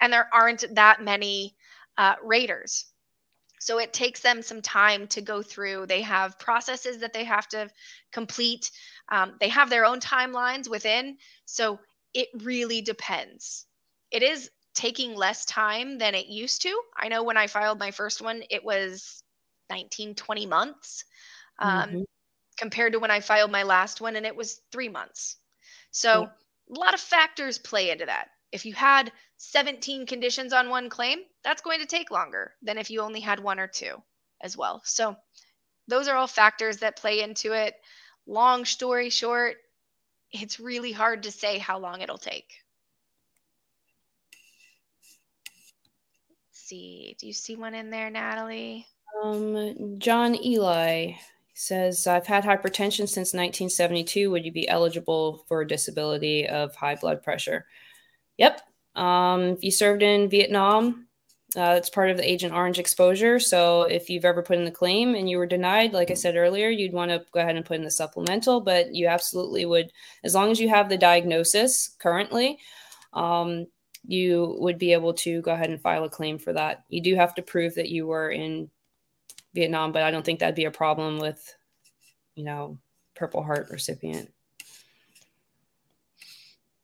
[0.00, 1.54] and there aren't that many
[1.98, 2.86] uh, raters.
[3.60, 5.86] So it takes them some time to go through.
[5.86, 7.70] They have processes that they have to
[8.12, 8.70] complete.
[9.10, 11.16] Um, they have their own timelines within.
[11.46, 11.80] So
[12.14, 13.66] it really depends.
[14.10, 16.80] It is taking less time than it used to.
[16.96, 19.22] I know when I filed my first one, it was
[19.70, 21.04] 19, 20 months
[21.58, 22.02] um, mm-hmm.
[22.58, 25.36] compared to when I filed my last one, and it was three months.
[25.90, 26.76] So yeah.
[26.76, 28.28] a lot of factors play into that.
[28.56, 32.90] If you had 17 conditions on one claim, that's going to take longer than if
[32.90, 34.02] you only had one or two
[34.40, 34.80] as well.
[34.82, 35.14] So
[35.88, 37.74] those are all factors that play into it.
[38.26, 39.56] Long story short,
[40.32, 42.50] it's really hard to say how long it'll take.
[46.48, 47.14] Let's see.
[47.20, 48.86] Do you see one in there, Natalie?
[49.22, 51.12] Um, John Eli
[51.52, 54.30] says, I've had hypertension since 1972.
[54.30, 57.66] Would you be eligible for a disability of high blood pressure?
[58.38, 58.60] Yep.
[58.94, 61.06] Um, if you served in Vietnam,
[61.56, 63.38] uh, it's part of the Agent Orange exposure.
[63.38, 66.36] So if you've ever put in the claim and you were denied, like I said
[66.36, 69.90] earlier, you'd want to go ahead and put in the supplemental, but you absolutely would,
[70.24, 72.58] as long as you have the diagnosis currently,
[73.12, 73.66] um,
[74.06, 76.84] you would be able to go ahead and file a claim for that.
[76.88, 78.70] You do have to prove that you were in
[79.54, 81.56] Vietnam, but I don't think that'd be a problem with,
[82.34, 82.78] you know,
[83.14, 84.30] Purple Heart recipient.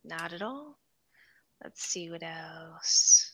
[0.05, 0.79] Not at all.
[1.63, 3.33] Let's see what else.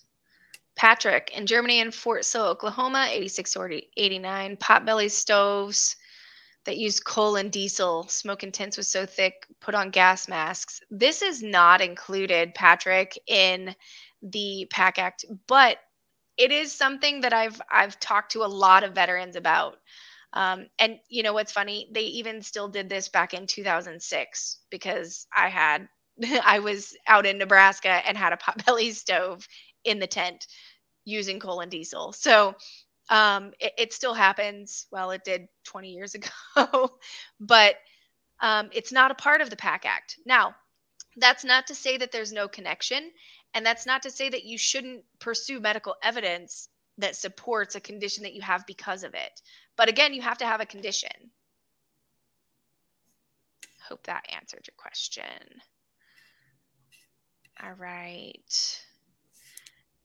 [0.76, 4.56] Patrick in Germany and Fort Sill, Oklahoma, 86 or 89.
[4.58, 5.96] Potbelly stoves
[6.64, 8.06] that use coal and diesel.
[8.08, 10.80] Smoke tents was so thick, put on gas masks.
[10.90, 13.74] This is not included, Patrick, in
[14.22, 15.78] the PACT Act, but
[16.36, 19.78] it is something that I've I've talked to a lot of veterans about.
[20.34, 21.88] Um, and you know what's funny?
[21.90, 25.88] They even still did this back in 2006 because I had
[26.44, 29.46] I was out in Nebraska and had a potbelly stove
[29.84, 30.46] in the tent
[31.04, 32.12] using colon diesel.
[32.12, 32.54] So
[33.08, 34.86] um, it, it, still happens.
[34.92, 36.14] Well, it did 20 years
[36.56, 36.90] ago,
[37.40, 37.76] but
[38.40, 40.16] um, it's not a part of the PACT Act.
[40.26, 40.54] Now,
[41.16, 43.10] that's not to say that there's no connection,
[43.54, 48.24] and that's not to say that you shouldn't pursue medical evidence that supports a condition
[48.24, 49.40] that you have because of it.
[49.76, 51.10] But again, you have to have a condition.
[53.88, 55.62] Hope that answered your question.
[57.62, 58.80] All right.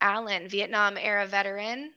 [0.02, 1.94] Alan, Vietnam era veteran,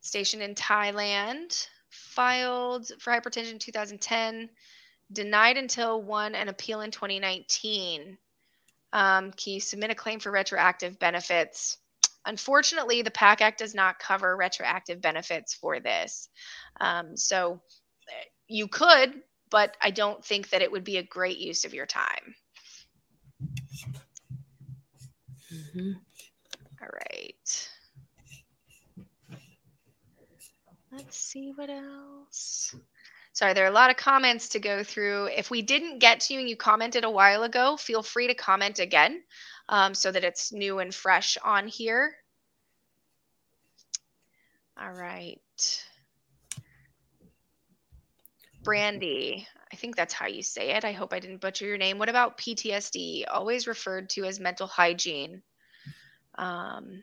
[0.00, 4.48] stationed in Thailand, filed for hypertension in 2010,
[5.12, 8.16] denied until won an appeal in 2019.
[8.92, 11.78] Um, can you submit a claim for retroactive benefits?
[12.24, 16.28] Unfortunately, the PACT Act does not cover retroactive benefits for this.
[16.80, 17.60] Um, so
[18.08, 19.12] eh, you could,
[19.50, 22.34] but I don't think that it would be a great use of your time.
[25.54, 25.92] Mm-hmm.
[26.82, 27.68] All right.
[30.92, 32.74] Let's see what else.
[33.32, 35.26] Sorry, there are a lot of comments to go through.
[35.26, 38.34] If we didn't get to you and you commented a while ago, feel free to
[38.34, 39.22] comment again
[39.68, 42.14] um, so that it's new and fresh on here.
[44.80, 45.40] All right.
[48.62, 50.84] Brandy, I think that's how you say it.
[50.84, 51.98] I hope I didn't butcher your name.
[51.98, 53.24] What about PTSD?
[53.28, 55.42] Always referred to as mental hygiene.
[56.36, 57.02] Um,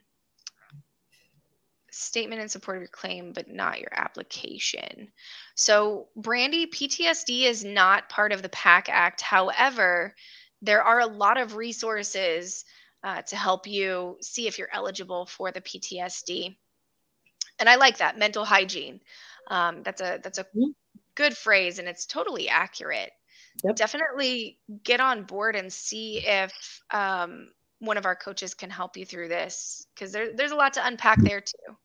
[1.91, 5.11] statement in support of your claim, but not your application.
[5.53, 9.19] So, Brandy, PTSD is not part of the PACT Act.
[9.19, 10.15] However,
[10.61, 12.63] there are a lot of resources
[13.03, 16.55] uh, to help you see if you're eligible for the PTSD.
[17.59, 19.01] And I like that mental hygiene.
[19.49, 20.72] Um, that's a that's a mm-hmm.
[21.16, 23.12] Good phrase, and it's totally accurate.
[23.64, 23.76] Yep.
[23.76, 27.49] Definitely get on board and see if um,
[27.80, 30.86] one of our coaches can help you through this because there, there's a lot to
[30.86, 31.76] unpack there too.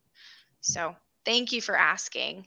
[0.61, 2.47] So thank you for asking.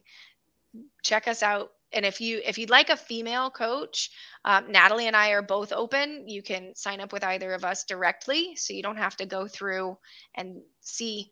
[1.04, 1.72] Check us out.
[1.92, 4.12] And if you if you'd like a female coach,
[4.46, 6.28] um, Natalie and I are both open.
[6.28, 9.48] You can sign up with either of us directly, so you don't have to go
[9.48, 9.98] through
[10.36, 11.32] and see.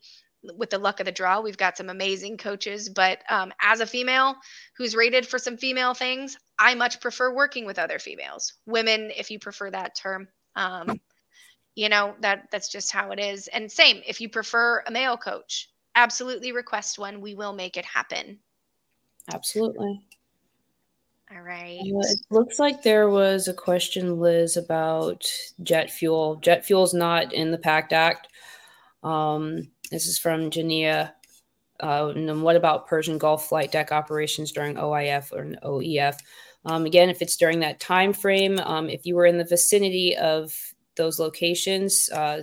[0.56, 2.88] With the luck of the draw, we've got some amazing coaches.
[2.88, 4.36] But um, as a female
[4.76, 9.30] who's rated for some female things, I much prefer working with other females, women, if
[9.30, 10.28] you prefer that term.
[10.54, 11.00] Um,
[11.74, 13.46] you know that that's just how it is.
[13.48, 17.20] And same, if you prefer a male coach, absolutely request one.
[17.20, 18.40] We will make it happen.
[19.32, 20.00] Absolutely.
[21.30, 21.78] All right.
[21.80, 25.30] Uh, it looks like there was a question, Liz, about
[25.62, 26.36] jet fuel.
[26.36, 28.28] Jet fuel is not in the PACT Act.
[29.02, 31.12] Um, this is from Jania.
[31.80, 36.16] Uh, and then what about Persian Gulf flight deck operations during OIF or OEF?
[36.64, 40.16] Um, again, if it's during that time frame, um, if you were in the vicinity
[40.16, 40.52] of
[40.96, 42.42] those locations, uh,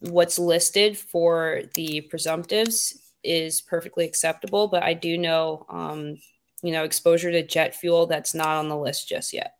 [0.00, 6.16] what's listed for the presumptives is perfectly acceptable, but I do know, um,
[6.62, 9.57] you know, exposure to jet fuel that's not on the list just yet.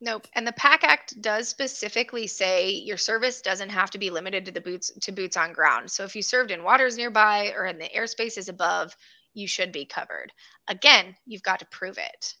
[0.00, 0.26] Nope.
[0.34, 4.52] And the PACT Act does specifically say your service doesn't have to be limited to
[4.52, 5.90] the boots to boots on ground.
[5.90, 8.96] So if you served in waters nearby or in the airspaces above,
[9.34, 10.32] you should be covered.
[10.68, 12.34] Again, you've got to prove it.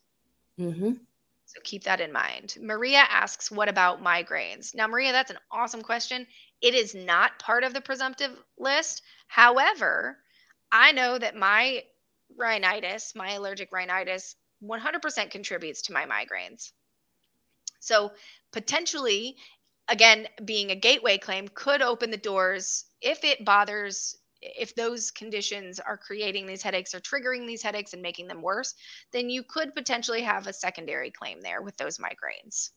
[0.58, 0.92] Mm-hmm.
[1.44, 2.56] So keep that in mind.
[2.60, 4.74] Maria asks, what about migraines?
[4.74, 6.26] Now, Maria, that's an awesome question.
[6.62, 9.02] It is not part of the presumptive list.
[9.26, 10.16] However,
[10.72, 11.82] I know that my
[12.38, 16.70] rhinitis, my allergic rhinitis, 100% contributes to my migraines.
[17.80, 18.12] So
[18.52, 19.36] potentially,
[19.88, 25.78] again, being a gateway claim could open the doors if it bothers if those conditions
[25.78, 28.74] are creating these headaches or triggering these headaches and making them worse,
[29.12, 32.70] then you could potentially have a secondary claim there with those migraines.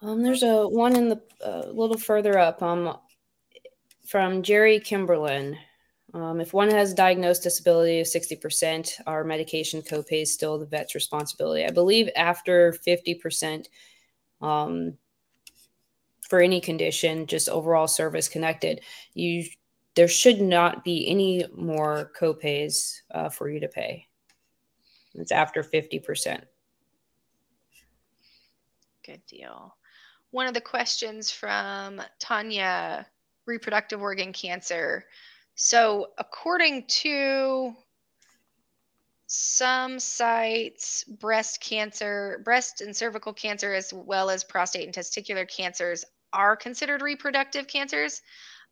[0.00, 2.96] Um, there's a one in the a uh, little further up um,
[4.06, 5.56] from Jerry Kimberlin.
[6.14, 10.94] Um, if one has diagnosed disability of 60%, our medication copay is still the vet's
[10.94, 11.64] responsibility.
[11.64, 13.66] I believe after 50%,
[14.42, 14.98] um,
[16.28, 18.80] for any condition, just overall service connected,
[19.14, 19.44] you
[19.94, 24.06] there should not be any more copays uh, for you to pay.
[25.14, 26.42] It's after 50%.
[29.04, 29.74] Good deal
[30.32, 33.06] one of the questions from Tanya
[33.46, 35.04] reproductive organ cancer.
[35.54, 37.74] So, according to
[39.26, 46.04] some sites, breast cancer, breast and cervical cancer, as well as prostate and testicular cancers,
[46.32, 48.20] are considered reproductive cancers.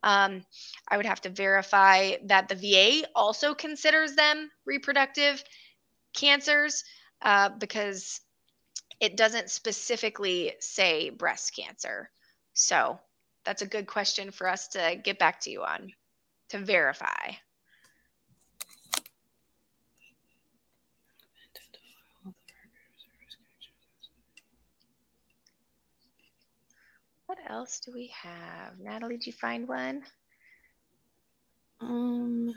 [0.03, 0.43] Um,
[0.87, 5.43] I would have to verify that the VA also considers them reproductive
[6.13, 6.83] cancers
[7.21, 8.21] uh, because
[8.99, 12.09] it doesn't specifically say breast cancer.
[12.53, 12.99] So
[13.45, 15.91] that's a good question for us to get back to you on
[16.51, 17.31] to verify.
[27.25, 28.77] What else do we have?
[28.81, 30.03] Natalie, did you find one?
[31.79, 32.53] Um,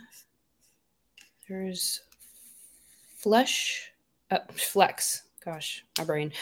[1.48, 2.00] there's
[3.16, 3.92] flesh,
[4.32, 5.22] uh, flex.
[5.44, 6.32] Gosh, my brain.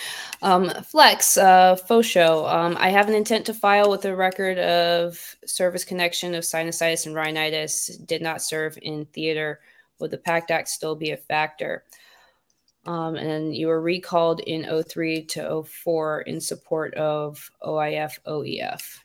[0.42, 2.46] Um, flex, uh, faux show.
[2.46, 7.06] Um, I have an intent to file with a record of service connection of sinusitis
[7.06, 7.96] and rhinitis.
[7.96, 9.58] Did not serve in theater.
[9.98, 11.82] Would the PACT Act still be a factor?
[12.86, 18.98] Um, and you were recalled in 03 to 04 in support of OIF OEF.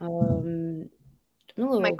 [0.00, 0.90] Um,
[1.56, 1.80] little...
[1.80, 1.92] my,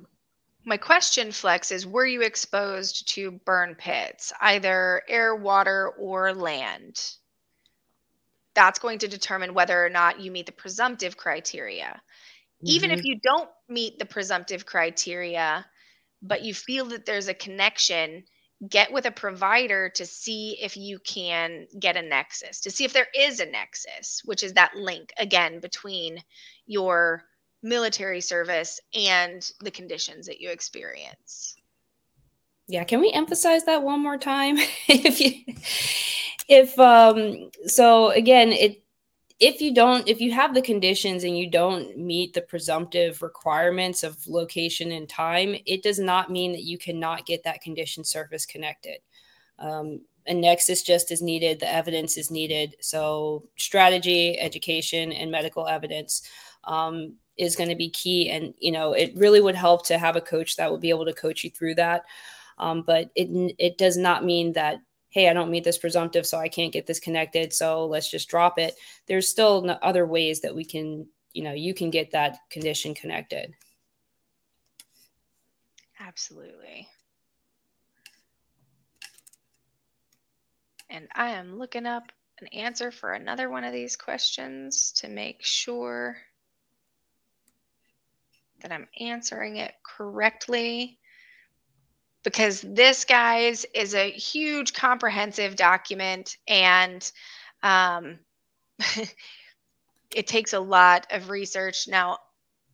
[0.65, 7.15] my question, Flex, is were you exposed to burn pits, either air, water, or land?
[8.55, 11.87] That's going to determine whether or not you meet the presumptive criteria.
[11.87, 12.67] Mm-hmm.
[12.67, 13.07] Even if mm-hmm.
[13.07, 15.65] you don't meet the presumptive criteria,
[16.21, 18.25] but you feel that there's a connection,
[18.69, 22.93] get with a provider to see if you can get a nexus, to see if
[22.93, 26.23] there is a nexus, which is that link again between
[26.67, 27.25] your
[27.63, 31.57] military service and the conditions that you experience.
[32.67, 34.57] Yeah, can we emphasize that one more time?
[34.89, 35.55] if you
[36.49, 38.83] if um so again, it
[39.41, 44.03] if you don't if you have the conditions and you don't meet the presumptive requirements
[44.05, 48.45] of location and time it does not mean that you cannot get that condition service
[48.45, 48.99] connected
[49.59, 55.67] um, a nexus just is needed the evidence is needed so strategy education and medical
[55.67, 56.29] evidence
[56.65, 60.17] um, is going to be key and you know it really would help to have
[60.17, 62.05] a coach that would be able to coach you through that
[62.59, 64.81] um, but it it does not mean that
[65.11, 67.53] hey, I don't meet this presumptive, so I can't get this connected.
[67.53, 68.77] So let's just drop it.
[69.07, 73.55] There's still other ways that we can, you know, you can get that condition connected.
[75.99, 76.89] Absolutely.
[80.89, 82.05] And I am looking up
[82.41, 86.17] an answer for another one of these questions to make sure
[88.63, 90.99] that I'm answering it correctly.
[92.23, 97.11] Because this guys is a huge comprehensive document and
[97.63, 98.19] um,
[100.15, 101.89] it takes a lot of research.
[101.89, 102.19] Now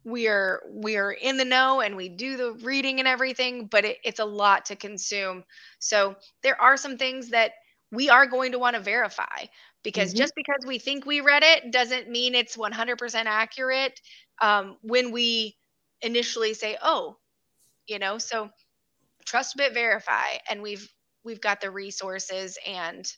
[0.05, 3.85] we are we are in the know and we do the reading and everything but
[3.85, 5.45] it, it's a lot to consume.
[5.79, 7.53] So there are some things that
[7.91, 9.47] we are going to want to verify
[9.83, 10.19] because mm-hmm.
[10.19, 14.01] just because we think we read it doesn't mean it's 100% accurate.
[14.41, 15.57] Um, when we
[16.03, 17.17] initially say oh
[17.87, 18.51] you know so
[19.25, 20.89] trust but verify and we've
[21.25, 23.13] we've got the resources and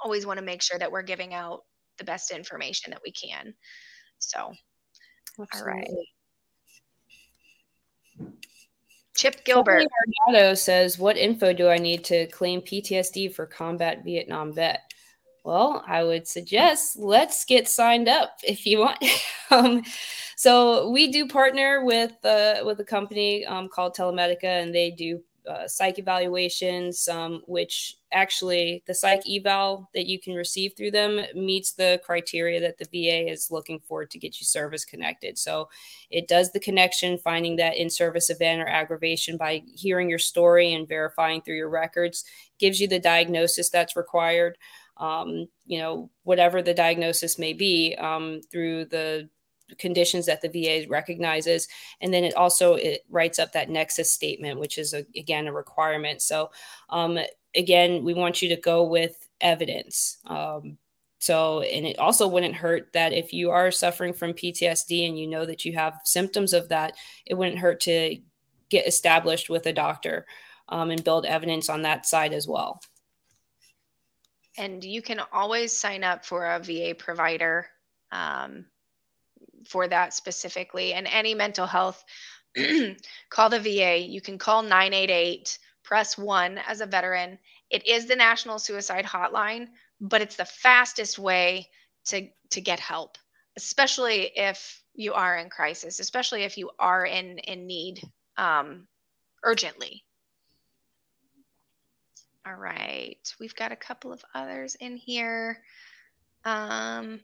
[0.00, 1.60] always want to make sure that we're giving out
[1.98, 3.54] the best information that we can
[4.18, 4.52] so
[5.40, 5.72] Absolutely.
[5.72, 5.88] all right
[9.16, 9.86] Chip Gilbert.
[10.54, 14.92] Says, What info do I need to claim PTSD for combat Vietnam vet?
[15.46, 18.98] Well, I would suggest let's get signed up if you want.
[19.52, 19.84] um,
[20.34, 25.22] so we do partner with uh, with a company um, called Telemedica, and they do
[25.48, 31.20] uh, psych evaluations, um, which actually the psych eval that you can receive through them
[31.36, 35.38] meets the criteria that the VA is looking for to get you service connected.
[35.38, 35.68] So
[36.10, 40.74] it does the connection, finding that in service event or aggravation by hearing your story
[40.74, 42.24] and verifying through your records,
[42.58, 44.58] gives you the diagnosis that's required.
[44.98, 49.28] Um, you know, whatever the diagnosis may be, um, through the
[49.78, 51.68] conditions that the VA recognizes,
[52.00, 55.52] and then it also it writes up that nexus statement, which is a, again a
[55.52, 56.22] requirement.
[56.22, 56.50] So
[56.88, 57.18] um,
[57.54, 60.18] again, we want you to go with evidence.
[60.26, 60.78] Um,
[61.18, 65.26] so, and it also wouldn't hurt that if you are suffering from PTSD and you
[65.26, 66.94] know that you have symptoms of that,
[67.24, 68.16] it wouldn't hurt to
[68.68, 70.26] get established with a doctor
[70.68, 72.80] um, and build evidence on that side as well.
[74.58, 77.66] And you can always sign up for a VA provider
[78.10, 78.66] um,
[79.66, 80.94] for that specifically.
[80.94, 82.02] And any mental health,
[83.30, 83.98] call the VA.
[83.98, 87.38] You can call 988, press one as a veteran.
[87.70, 89.68] It is the National Suicide Hotline,
[90.00, 91.68] but it's the fastest way
[92.06, 93.18] to, to get help,
[93.56, 98.00] especially if you are in crisis, especially if you are in, in need
[98.38, 98.86] um,
[99.44, 100.05] urgently.
[102.46, 105.58] All right, we've got a couple of others in here.
[106.44, 107.20] Um,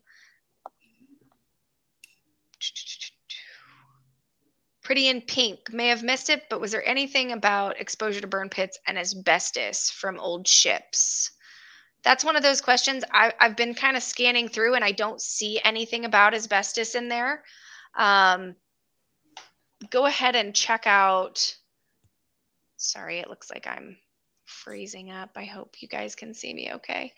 [4.82, 5.72] Pretty in pink.
[5.72, 9.90] May have missed it, but was there anything about exposure to burn pits and asbestos
[9.90, 11.30] from old ships?
[12.02, 15.20] that's one of those questions I, have been kind of scanning through and I don't
[15.20, 17.42] see anything about asbestos in there.
[17.96, 18.56] Um,
[19.90, 21.56] go ahead and check out.
[22.76, 23.96] Sorry, it looks like I'm
[24.52, 25.30] freezing up.
[25.36, 27.12] I hope you guys can see me okay.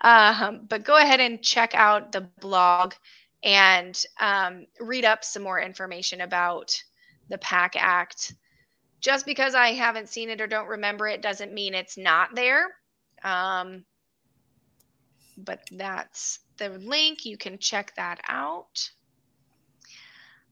[0.00, 2.94] Um, but go ahead and check out the blog
[3.42, 6.82] and um, read up some more information about
[7.28, 8.34] the PACT Act.
[9.00, 12.66] Just because I haven't seen it or don't remember it doesn't mean it's not there.
[13.22, 13.84] Um,
[15.36, 17.24] but that's the link.
[17.24, 18.90] You can check that out.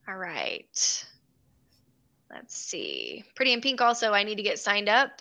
[0.07, 1.07] All right.
[2.30, 3.24] Let's see.
[3.35, 5.20] Pretty in Pink also, I need to get signed up.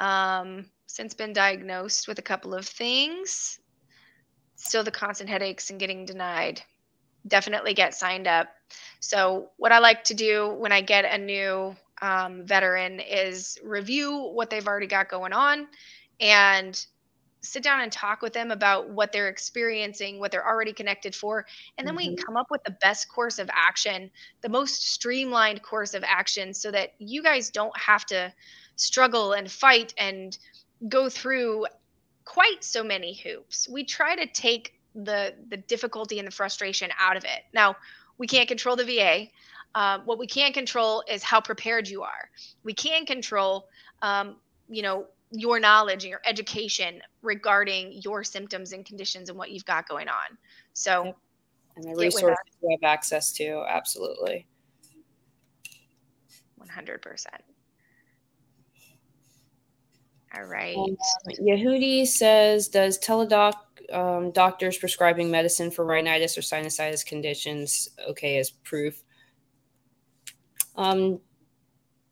[0.00, 3.58] Um, since been diagnosed with a couple of things.
[4.54, 6.62] Still the constant headaches and getting denied.
[7.26, 8.48] Definitely get signed up.
[9.00, 14.30] So, what I like to do when I get a new um, veteran is review
[14.32, 15.66] what they've already got going on
[16.20, 16.86] and
[17.40, 21.44] sit down and talk with them about what they're experiencing, what they're already connected for,
[21.76, 22.12] and then mm-hmm.
[22.12, 24.10] we come up with the best course of action,
[24.42, 28.32] the most streamlined course of action so that you guys don't have to
[28.76, 30.38] struggle and fight and
[30.88, 31.66] go through
[32.24, 33.68] quite so many hoops.
[33.68, 37.44] We try to take the the difficulty and the frustration out of it.
[37.52, 37.76] Now,
[38.18, 39.26] we can't control the VA.
[39.74, 42.30] Uh, what we can control is how prepared you are.
[42.62, 43.68] We can control,
[44.02, 44.36] um,
[44.68, 49.64] you know, your knowledge and your education regarding your symptoms and conditions and what you've
[49.64, 50.38] got going on.
[50.74, 51.14] So,
[51.74, 54.46] and the resources you have access to, absolutely.
[56.60, 57.26] 100%.
[60.36, 60.76] All right.
[60.76, 60.96] Um,
[61.40, 63.54] Yehudi says, does Teladoc
[63.92, 69.02] um, doctors prescribing medicine for rhinitis or sinusitis conditions okay as proof?
[70.76, 71.20] Um,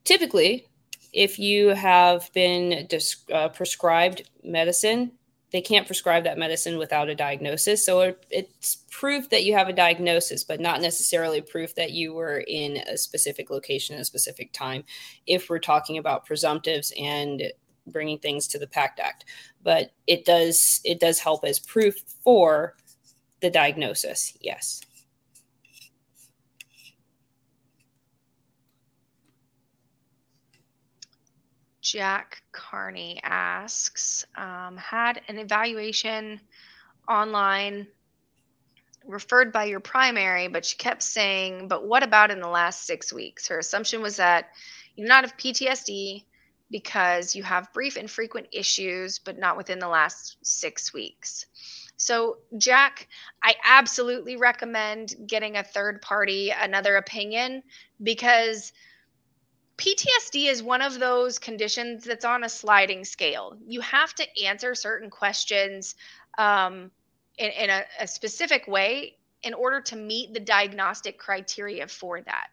[0.05, 0.67] typically,
[1.13, 5.13] if you have been dis- uh, prescribed medicine,
[5.51, 7.85] they can't prescribe that medicine without a diagnosis.
[7.85, 12.15] So it, it's proof that you have a diagnosis, but not necessarily proof that you
[12.15, 14.85] were in a specific location at a specific time.
[15.27, 17.53] If we're talking about presumptives and
[17.87, 19.25] bringing things to the PACT Act,
[19.63, 22.77] but it does it does help as proof for
[23.41, 24.37] the diagnosis.
[24.41, 24.81] Yes.
[31.83, 36.41] Jack Carney asks, um, had an evaluation
[37.09, 37.89] online
[39.05, 43.13] referred by your primary, but she kept saying, but what about in the last six
[43.13, 43.49] weeks?
[43.49, 44.51] Her assumption was that
[44.95, 46.25] you not have PTSD
[46.73, 51.47] because you have brief and frequent issues, but not within the last six weeks.
[51.97, 53.07] So, Jack,
[53.45, 57.63] I absolutely recommend getting a third party, another opinion,
[58.03, 58.73] because
[59.77, 63.57] PTSD is one of those conditions that's on a sliding scale.
[63.65, 65.95] You have to answer certain questions
[66.39, 66.91] um,
[67.39, 72.49] in, in a, a specific way in order to meet the diagnostic criteria for that.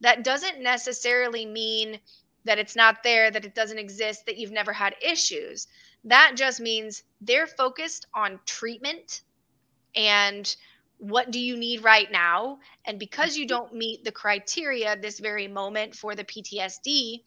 [0.00, 2.00] That doesn't necessarily mean
[2.44, 5.68] that it's not there, that it doesn't exist, that you've never had issues.
[6.04, 9.22] That just means they're focused on treatment
[9.94, 10.54] and
[10.98, 12.58] what do you need right now?
[12.84, 17.22] And because you don't meet the criteria this very moment for the PTSD,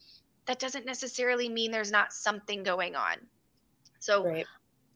[0.46, 3.16] that doesn't necessarily mean there's not something going on.
[4.00, 4.46] So right.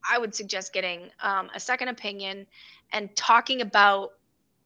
[0.10, 2.48] I would suggest getting um, a second opinion
[2.94, 4.12] and talking about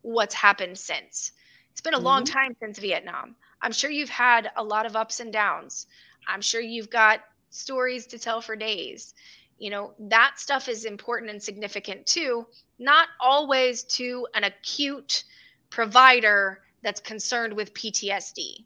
[0.03, 1.31] what's happened since.
[1.71, 2.05] It's been a mm-hmm.
[2.05, 3.35] long time since Vietnam.
[3.63, 5.87] I'm sure you've had a lot of ups and downs.
[6.27, 9.15] I'm sure you've got stories to tell for days.
[9.57, 12.45] You know that stuff is important and significant too
[12.79, 15.23] not always to an acute
[15.69, 18.65] provider that's concerned with ptsd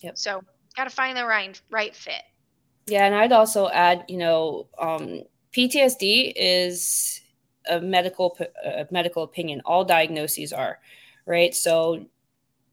[0.00, 0.18] yep.
[0.18, 0.42] so
[0.74, 2.22] got to find the right right fit.
[2.86, 5.22] Yeah and i'd also add you know um,
[5.56, 7.20] ptsd is
[7.68, 9.60] a medical a medical opinion.
[9.64, 10.78] All diagnoses are
[11.26, 11.54] right?
[11.54, 12.06] So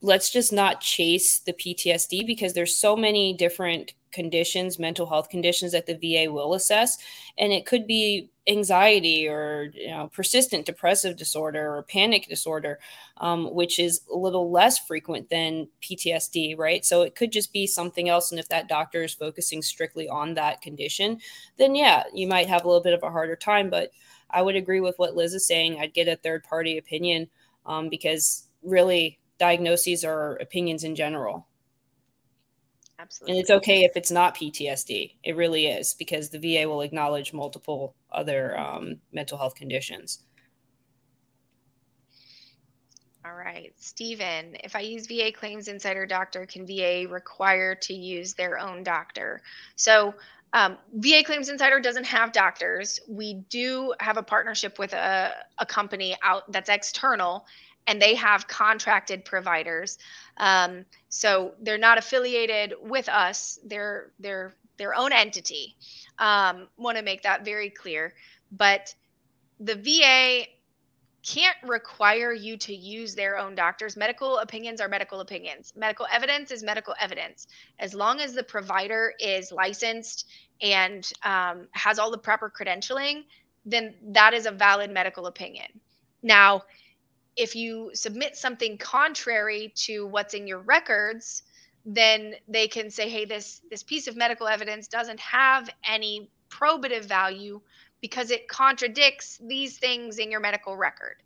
[0.06, 5.72] let's just not chase the ptsd because there's so many different conditions, mental health conditions
[5.72, 6.96] that the VA will assess.
[7.36, 12.78] And it could be anxiety or you know, persistent depressive disorder or panic disorder,
[13.18, 16.82] um, which is a little less frequent than PTSD, right?
[16.82, 18.30] So it could just be something else.
[18.30, 21.18] And if that doctor is focusing strictly on that condition,
[21.58, 23.68] then yeah, you might have a little bit of a harder time.
[23.68, 23.90] But
[24.30, 25.78] I would agree with what Liz is saying.
[25.78, 27.28] I'd get a third party opinion
[27.66, 31.46] um, because really diagnoses or opinions in general.
[32.98, 33.32] Absolutely.
[33.32, 35.16] And it's okay if it's not PTSD.
[35.22, 40.22] It really is because the VA will acknowledge multiple other um, mental health conditions.
[43.26, 43.72] All right.
[43.76, 48.84] Stephen, if I use VA Claims Insider Doctor, can VA require to use their own
[48.84, 49.42] doctor?
[49.74, 50.14] So
[50.52, 53.00] um, VA Claims Insider doesn't have doctors.
[53.08, 57.46] We do have a partnership with a, a company out that's external,
[57.86, 59.98] and they have contracted providers.
[60.36, 63.58] Um, so they're not affiliated with us.
[63.64, 65.76] They're they're their own entity.
[66.18, 68.14] Um, Want to make that very clear.
[68.52, 68.94] But
[69.60, 70.46] the VA
[71.26, 73.96] can't require you to use their own doctors.
[73.96, 75.72] Medical opinions are medical opinions.
[75.76, 77.48] Medical evidence is medical evidence.
[77.80, 80.28] As long as the provider is licensed
[80.60, 83.24] and um, has all the proper credentialing,
[83.64, 85.66] then that is a valid medical opinion.
[86.22, 86.62] Now,
[87.36, 91.42] if you submit something contrary to what's in your records,
[91.84, 97.04] then they can say, "Hey, this this piece of medical evidence doesn't have any probative
[97.04, 97.60] value
[98.00, 101.16] because it contradicts these things in your medical record.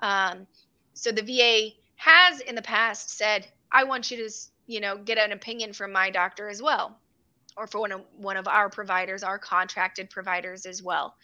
[0.00, 0.46] Um,
[0.94, 4.30] so the VA has in the past said, I want you to,
[4.66, 6.98] you know, get an opinion from my doctor as well,
[7.56, 11.16] or for one of one of our providers, our contracted providers as well.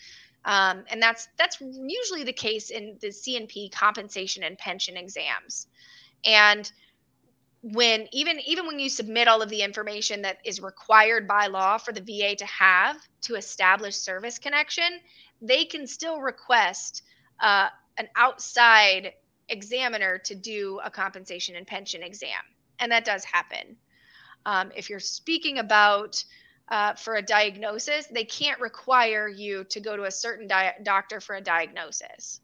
[0.45, 5.69] Um, and that's that's usually the case in the C&P compensation and pension exams.
[6.25, 6.71] And
[7.63, 11.79] when even even when you submit all of the information that is required by law
[11.79, 15.01] for the VA to have to establish service connection,
[15.41, 17.03] they can still request
[17.39, 17.69] uh,
[17.99, 19.13] an outside
[19.49, 22.43] examiner to do a compensation and pension exam,
[22.81, 23.77] and that does happen.
[24.45, 26.25] Um, if you're speaking about
[26.73, 31.21] uh, for a diagnosis, they can't require you to go to a certain di- doctor
[31.21, 32.41] for a diagnosis.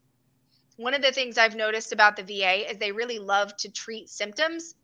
[0.77, 4.07] One of the things I've noticed about the VA is they really love to treat
[4.07, 4.75] symptoms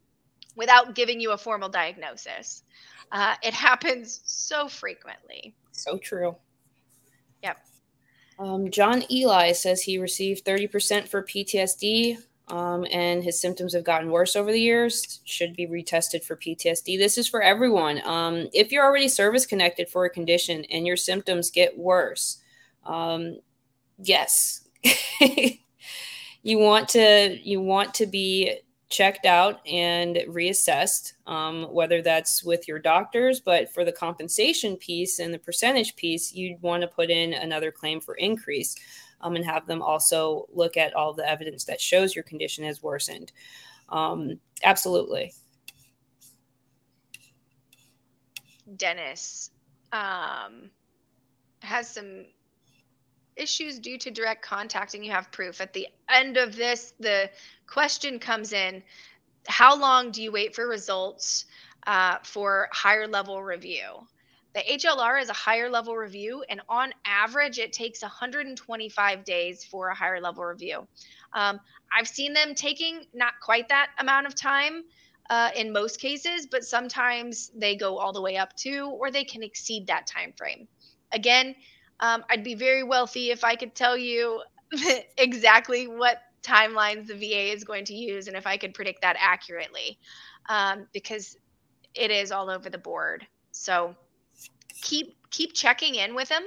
[0.55, 2.63] without giving you a formal diagnosis.
[3.11, 5.53] Uh, it happens so frequently.
[5.73, 6.35] So true.
[7.43, 7.57] Yep.
[8.39, 12.17] Um, John Eli says he received 30% for PTSD
[12.47, 15.19] um, and his symptoms have gotten worse over the years.
[15.25, 16.97] Should be retested for PTSD.
[16.97, 18.01] This is for everyone.
[18.05, 22.41] Um, if you're already service connected for a condition and your symptoms get worse,
[22.85, 23.39] um,
[23.97, 24.67] yes.
[26.43, 32.67] you want to you want to be checked out and reassessed, um, whether that's with
[32.67, 37.09] your doctors, but for the compensation piece and the percentage piece, you'd want to put
[37.09, 38.75] in another claim for increase
[39.25, 42.83] um, and have them also look at all the evidence that shows your condition has
[42.83, 43.31] worsened.
[43.89, 45.33] Um, absolutely.
[48.77, 49.51] Dennis
[49.91, 50.69] um,
[51.61, 52.25] has some
[53.35, 55.59] issues due to direct contact and you have proof.
[55.59, 57.29] At the end of this, the
[57.67, 58.83] question comes in
[59.47, 61.45] how long do you wait for results
[61.87, 64.07] uh, for higher level review?
[64.55, 69.89] The HLR is a higher level review, and on average, it takes 125 days for
[69.89, 70.87] a higher level review.
[71.33, 71.59] Um,
[71.91, 74.83] I've seen them taking not quite that amount of time
[75.29, 79.25] uh, in most cases, but sometimes they go all the way up to, or they
[79.25, 80.69] can exceed that time frame.
[81.11, 81.53] Again,
[81.99, 84.41] um, I'd be very wealthy if I could tell you
[85.17, 89.17] exactly what timelines the VA is going to use and if I could predict that
[89.19, 89.99] accurately,
[90.47, 91.35] um, because
[91.93, 93.27] it is all over the board.
[93.51, 93.95] So
[94.81, 96.43] keep keep checking in with them.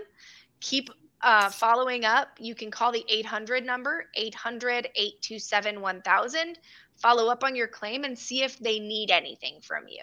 [0.60, 0.90] Keep
[1.22, 2.28] uh, following up.
[2.38, 6.58] You can call the 800 number 800 827 1000.
[6.96, 10.02] Follow up on your claim and see if they need anything from you.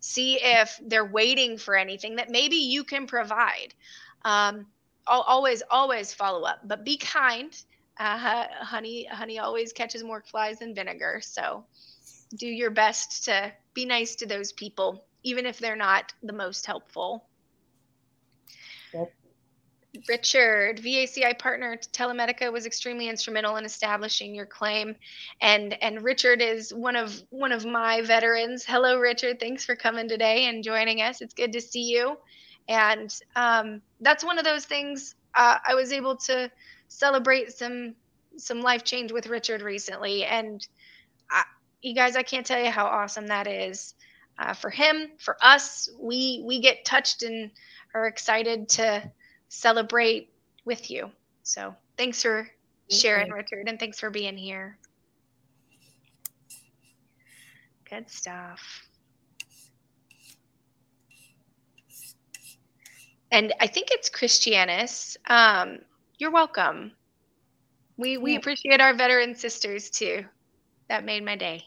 [0.00, 3.74] See if they're waiting for anything that maybe you can provide.
[4.24, 4.66] Um,
[5.06, 7.60] always always follow up but be kind
[7.98, 11.64] uh, honey honey always catches more flies than vinegar so
[12.36, 16.66] do your best to be nice to those people even if they're not the most
[16.66, 17.24] helpful.
[20.08, 24.96] Richard, VACI partner Telemedica was extremely instrumental in establishing your claim,
[25.40, 28.64] and and Richard is one of one of my veterans.
[28.64, 29.38] Hello, Richard.
[29.38, 31.20] Thanks for coming today and joining us.
[31.20, 32.16] It's good to see you
[32.68, 36.50] and um, that's one of those things uh, i was able to
[36.88, 37.94] celebrate some
[38.36, 40.66] some life change with richard recently and
[41.30, 41.44] I,
[41.80, 43.94] you guys i can't tell you how awesome that is
[44.38, 47.50] uh, for him for us we we get touched and
[47.94, 49.10] are excited to
[49.52, 50.32] celebrate
[50.64, 51.10] with you
[51.42, 52.48] so thanks for
[52.90, 54.78] sharing richard and thanks for being here
[57.88, 58.88] good stuff
[63.32, 65.16] and I think it's Christianis.
[65.26, 65.78] Um,
[66.18, 66.92] you're welcome.
[67.96, 68.38] We we yeah.
[68.38, 70.24] appreciate our veteran sisters too.
[70.88, 71.64] That made my day.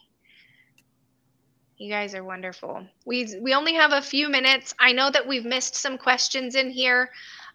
[1.78, 2.86] You guys are wonderful.
[3.06, 4.74] We we only have a few minutes.
[4.80, 7.10] I know that we've missed some questions in here.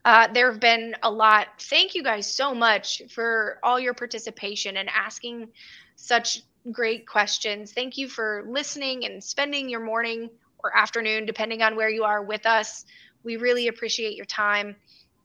[0.05, 1.49] Uh, there have been a lot.
[1.59, 5.49] Thank you guys so much for all your participation and asking
[5.97, 6.43] such
[6.73, 7.73] great questions.
[7.73, 10.31] Thank you for listening and spending your morning
[10.63, 12.85] or afternoon, depending on where you are with us
[13.23, 14.77] we really appreciate your time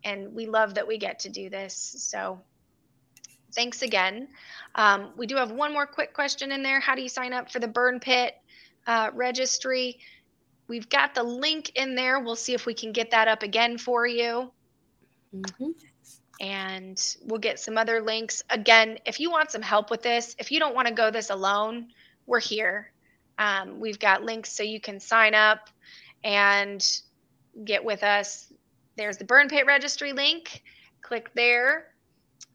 [0.04, 1.96] and we love that we get to do this.
[1.98, 2.40] So
[3.54, 4.28] thanks again.
[4.76, 6.80] Um, we do have one more quick question in there.
[6.80, 8.36] How do you sign up for the burn pit
[8.86, 10.00] uh, registry?
[10.68, 12.20] We've got the link in there.
[12.20, 14.52] We'll see if we can get that up again for you.
[15.42, 15.72] Mm-hmm.
[16.42, 18.44] And we'll get some other links.
[18.50, 21.30] Again, if you want some help with this, if you don't want to go this
[21.30, 21.88] alone,
[22.26, 22.92] we're here.
[23.38, 25.70] Um, we've got links so you can sign up
[26.24, 26.86] and
[27.64, 28.52] get with us.
[28.98, 30.64] There's the Burn Pit Registry link.
[31.02, 31.88] Click there.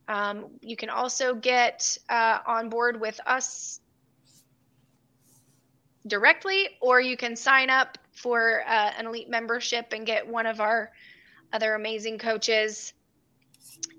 [0.08, 3.80] Um, you can also get uh, on board with us
[6.06, 10.60] directly, or you can sign up for uh, an elite membership and get one of
[10.60, 10.90] our
[11.52, 12.92] other amazing coaches.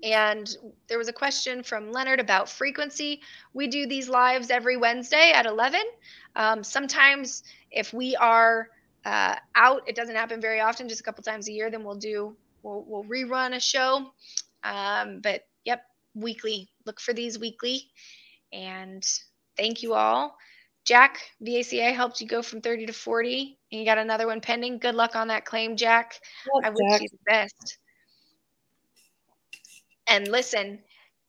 [0.02, 0.56] And
[0.88, 3.20] there was a question from Leonard about frequency.
[3.54, 5.80] We do these lives every Wednesday at 11.
[6.34, 8.68] Um, sometimes, if we are
[9.04, 11.94] uh, out, it doesn't happen very often, just a couple times a year, then we'll
[11.94, 14.12] do, we'll, we'll rerun a show.
[14.64, 15.84] Um, but yep,
[16.14, 16.68] weekly.
[16.86, 17.90] Look for these weekly.
[18.52, 19.04] And
[19.56, 20.36] thank you all.
[20.84, 24.78] Jack, VACA helped you go from 30 to 40, and you got another one pending.
[24.78, 26.20] Good luck on that claim, Jack.
[26.64, 27.02] I wish Jack.
[27.02, 27.78] you the best.
[30.08, 30.80] And listen,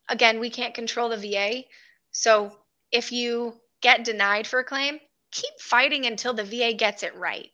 [0.09, 1.63] again, we can't control the VA.
[2.11, 2.57] So
[2.91, 4.99] if you get denied for a claim,
[5.31, 7.49] keep fighting until the VA gets it right.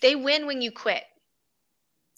[0.00, 1.04] They win when you quit.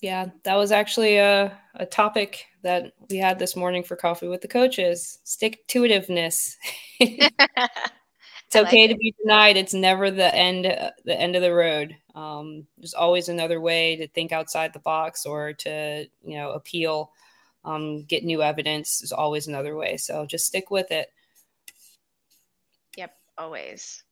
[0.02, 4.42] Yeah, that was actually a, a topic that we had this morning for coffee with
[4.42, 5.18] the coaches.
[5.24, 6.54] Stick to itiveness.
[8.46, 9.56] it's okay to be denied.
[9.56, 10.64] It's never the end
[11.04, 11.96] the end of the road.
[12.14, 17.12] Um, there's always another way to think outside the box or to you know appeal,
[17.64, 19.00] um, get new evidence.
[19.00, 19.96] There's always another way.
[19.96, 21.12] So just stick with it.
[22.96, 24.04] Yep, always.